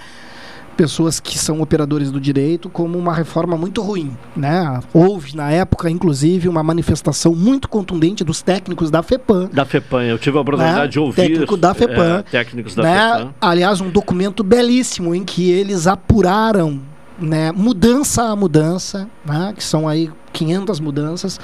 [0.78, 4.78] pessoas que são operadores do direito como uma reforma muito ruim, né?
[4.94, 9.50] Houve na época, inclusive, uma manifestação muito contundente dos técnicos da FEPAM.
[9.52, 10.86] Da FEPAM, eu tive a oportunidade né?
[10.86, 11.16] de ouvir.
[11.16, 12.18] Técnico da FEPAM.
[12.18, 13.12] É, técnicos da né?
[13.12, 13.34] FEPAM.
[13.40, 16.80] Aliás, um documento belíssimo em que eles apuraram,
[17.18, 21.40] né, mudança a mudança, né, que são aí 500 mudanças,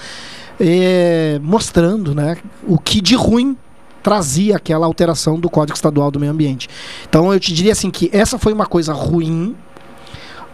[0.60, 2.36] é, mostrando, né,
[2.68, 3.56] o que de ruim
[4.04, 6.68] trazia aquela alteração do Código Estadual do Meio Ambiente.
[7.08, 9.56] Então eu te diria assim que essa foi uma coisa ruim.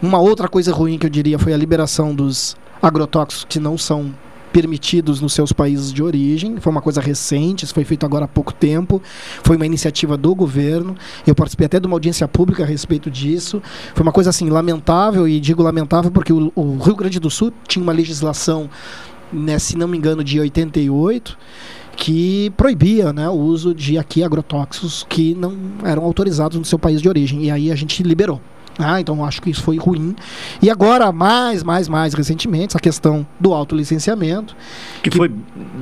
[0.01, 4.15] Uma outra coisa ruim que eu diria foi a liberação dos agrotóxicos que não são
[4.53, 6.57] permitidos nos seus países de origem.
[6.61, 9.01] Foi uma coisa recente, isso foi feito agora há pouco tempo.
[9.43, 10.95] Foi uma iniciativa do governo.
[11.27, 13.61] Eu participei até de uma audiência pública a respeito disso.
[13.93, 17.51] Foi uma coisa assim lamentável e digo lamentável porque o, o Rio Grande do Sul
[17.67, 18.69] tinha uma legislação,
[19.31, 21.37] né, se não me engano, de 88
[22.01, 26.99] que proibia né, o uso de aqui agrotóxicos que não eram autorizados no seu país
[26.99, 27.43] de origem.
[27.43, 28.41] E aí a gente liberou.
[28.79, 30.15] Ah, então acho que isso foi ruim.
[30.63, 34.55] E agora, mais, mais, mais recentemente, essa questão do autolicenciamento.
[35.03, 35.31] Que, que foi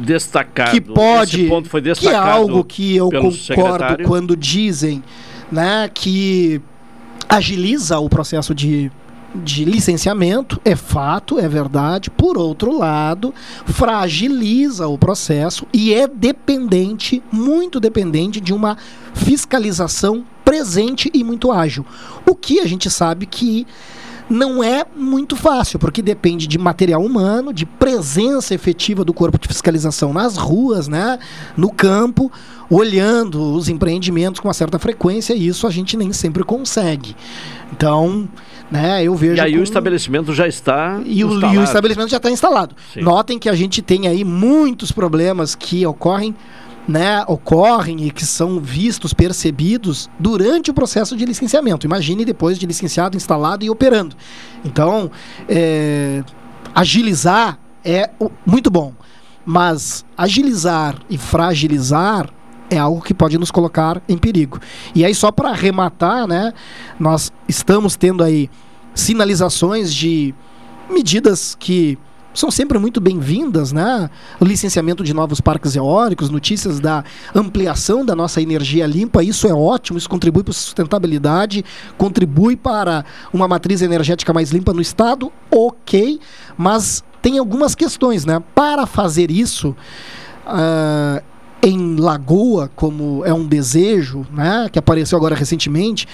[0.01, 0.71] destacado.
[0.71, 1.39] Que pode.
[1.39, 2.21] Esse ponto foi destacado.
[2.21, 4.05] Que é algo que eu concordo secretário.
[4.05, 5.01] quando dizem
[5.49, 6.61] né, que
[7.29, 8.91] agiliza o processo de
[9.33, 12.09] de licenciamento, é fato, é verdade.
[12.09, 13.33] Por outro lado,
[13.65, 18.77] fragiliza o processo e é dependente, muito dependente, de uma
[19.13, 21.85] fiscalização presente e muito ágil.
[22.27, 23.67] O que a gente sabe que
[24.29, 29.47] não é muito fácil, porque depende de material humano, de presença efetiva do corpo de
[29.47, 31.17] fiscalização nas ruas, né,
[31.57, 32.31] no campo,
[32.69, 37.15] olhando os empreendimentos com uma certa frequência, e isso a gente nem sempre consegue.
[37.73, 38.29] Então,
[38.69, 39.03] né?
[39.03, 39.35] Eu vejo.
[39.35, 39.61] E aí como...
[39.61, 41.01] o estabelecimento já está.
[41.05, 42.75] E o, e o estabelecimento já está instalado.
[42.93, 43.01] Sim.
[43.01, 46.35] Notem que a gente tem aí muitos problemas que ocorrem.
[46.87, 51.85] Né, ocorrem e que são vistos, percebidos durante o processo de licenciamento.
[51.85, 54.15] Imagine depois de licenciado, instalado e operando.
[54.65, 55.11] Então,
[55.47, 56.23] é,
[56.73, 58.09] agilizar é
[58.43, 58.93] muito bom,
[59.45, 62.27] mas agilizar e fragilizar
[62.69, 64.59] é algo que pode nos colocar em perigo.
[64.93, 66.53] E aí, só para arrematar, né,
[66.99, 68.49] nós estamos tendo aí
[68.93, 70.33] sinalizações de
[70.89, 71.97] medidas que
[72.33, 74.09] são sempre muito bem-vindas, né?
[74.39, 77.03] Licenciamento de novos parques eólicos, notícias da
[77.35, 81.65] ampliação da nossa energia limpa, isso é ótimo, isso contribui para a sustentabilidade,
[81.97, 86.19] contribui para uma matriz energética mais limpa no estado, ok,
[86.55, 88.41] mas tem algumas questões, né?
[88.53, 89.75] Para fazer isso,
[90.45, 91.21] uh,
[91.61, 96.07] em Lagoa, como é um desejo, né, que apareceu agora recentemente,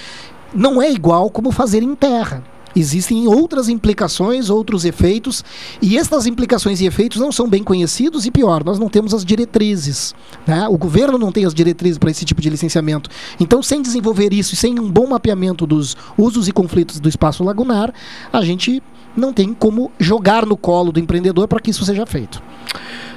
[0.54, 2.44] não é igual como fazer em terra.
[2.76, 5.46] Existem outras implicações, outros efeitos,
[5.82, 9.24] e estas implicações e efeitos não são bem conhecidos, e pior, nós não temos as
[9.24, 10.14] diretrizes.
[10.46, 10.68] Né?
[10.68, 13.10] O governo não tem as diretrizes para esse tipo de licenciamento.
[13.40, 17.46] Então, sem desenvolver isso e sem um bom mapeamento dos usos e conflitos do espaço
[17.46, 17.94] lagunar,
[18.34, 18.84] a gente
[19.16, 22.42] não tem como jogar no colo do empreendedor para que isso seja feito.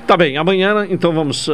[0.09, 1.52] Tá bem, amanhã então vamos uh,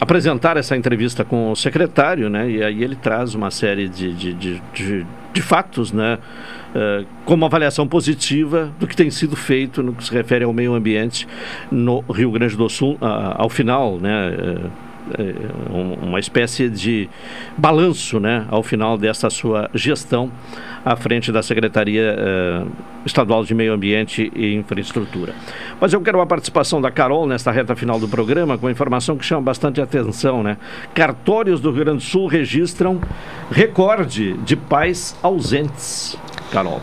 [0.00, 2.48] apresentar essa entrevista com o secretário, né?
[2.48, 6.16] E aí ele traz uma série de, de, de, de, de fatos, né?
[6.72, 10.74] Uh, como avaliação positiva do que tem sido feito no que se refere ao meio
[10.74, 11.26] ambiente
[11.68, 14.30] no Rio Grande do Sul, uh, ao final, né?
[15.18, 17.08] É, uma espécie de
[17.56, 20.30] balanço né, ao final dessa sua gestão
[20.86, 22.64] à frente da Secretaria eh,
[23.04, 25.34] Estadual de Meio Ambiente e Infraestrutura.
[25.80, 29.24] Mas eu quero a participação da Carol nesta reta final do programa com informação que
[29.24, 30.56] chama bastante atenção, né?
[30.94, 33.00] Cartórios do Rio Grande do Sul registram
[33.50, 36.16] recorde de pais ausentes.
[36.52, 36.80] Carol.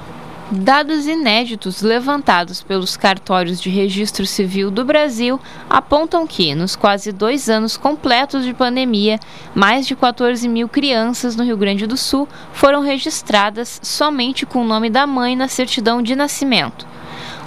[0.56, 7.50] Dados inéditos levantados pelos cartórios de registro civil do Brasil apontam que, nos quase dois
[7.50, 9.20] anos completos de pandemia,
[9.56, 14.68] mais de 14 mil crianças no Rio Grande do Sul foram registradas somente com o
[14.68, 16.86] nome da mãe na certidão de nascimento.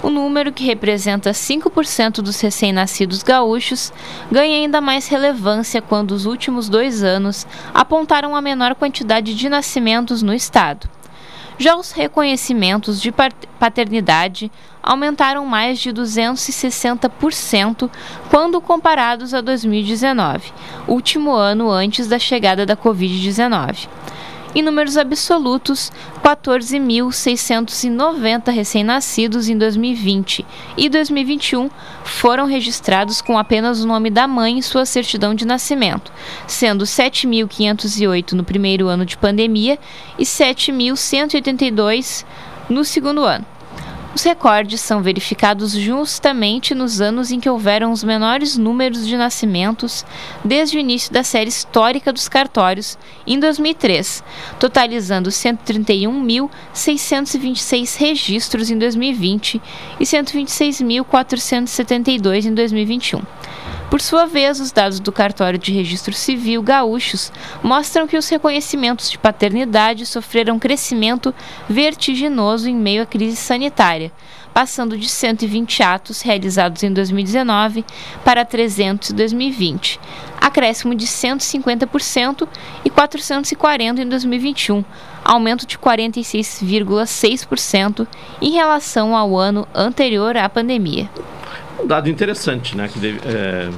[0.03, 3.93] O número, que representa 5% dos recém-nascidos gaúchos,
[4.29, 10.21] ganha ainda mais relevância quando os últimos dois anos apontaram a menor quantidade de nascimentos
[10.21, 10.89] no estado.
[11.59, 13.11] Já os reconhecimentos de
[13.59, 14.51] paternidade
[14.81, 17.89] aumentaram mais de 260%
[18.29, 20.53] quando comparados a 2019,
[20.87, 23.87] último ano antes da chegada da Covid-19.
[24.57, 25.91] Em números absolutos,
[26.23, 30.43] 14.690 recém-nascidos em 2020
[30.75, 31.69] e 2021
[32.03, 36.11] foram registrados com apenas o nome da mãe em sua certidão de nascimento,
[36.47, 39.77] sendo 7.508 no primeiro ano de pandemia
[40.17, 42.25] e 7.182
[42.67, 43.45] no segundo ano.
[44.15, 50.03] Os recordes são verificados justamente nos anos em que houveram os menores números de nascimentos
[50.43, 52.97] desde o início da série histórica dos cartórios,
[53.27, 54.23] em 2003,
[54.59, 59.61] totalizando 131.626 registros em 2020
[59.99, 63.21] e 126.472 em 2021.
[63.89, 67.31] Por sua vez, os dados do Cartório de Registro Civil gaúchos
[67.63, 71.33] mostram que os reconhecimentos de paternidade sofreram crescimento
[71.69, 74.06] vertiginoso em meio à crise sanitária,
[74.53, 77.85] passando de 120 atos realizados em 2019
[78.23, 79.99] para 300 em 2020,
[80.39, 82.47] acréscimo de 150%
[82.83, 84.83] e 440 em 2021,
[85.23, 88.05] aumento de 46,6%
[88.41, 91.09] em relação ao ano anterior à pandemia
[91.79, 92.87] um dado interessante, né?
[92.87, 93.69] Que, deve, é,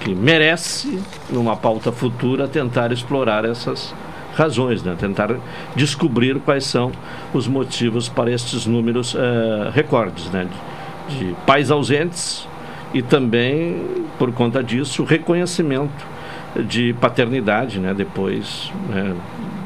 [0.00, 3.94] que merece, numa pauta futura, tentar explorar essas
[4.34, 4.96] razões, né?
[4.98, 5.34] tentar
[5.74, 6.92] descobrir quais são
[7.32, 10.46] os motivos para estes números é, recordes né?
[11.08, 12.46] de, de pais ausentes
[12.92, 13.84] e também,
[14.18, 16.04] por conta disso, o reconhecimento
[16.66, 17.94] de paternidade né?
[17.94, 19.14] depois né?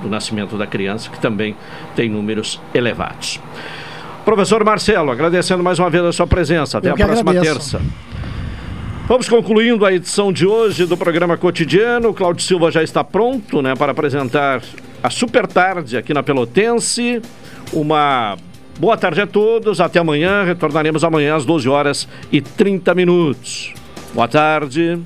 [0.02, 1.56] do nascimento da criança, que também
[1.96, 3.40] tem números elevados.
[4.24, 6.78] Professor Marcelo, agradecendo mais uma vez a sua presença.
[6.78, 7.78] Até a próxima agradeço.
[7.78, 8.13] terça.
[9.06, 12.08] Vamos concluindo a edição de hoje do programa cotidiano.
[12.08, 14.62] O Claudio Silva já está pronto né, para apresentar
[15.02, 17.20] a Super Tarde aqui na Pelotense.
[17.70, 18.38] Uma
[18.78, 19.78] boa tarde a todos.
[19.78, 20.42] Até amanhã.
[20.44, 23.74] Retornaremos amanhã às 12 horas e 30 minutos.
[24.14, 24.98] Boa tarde.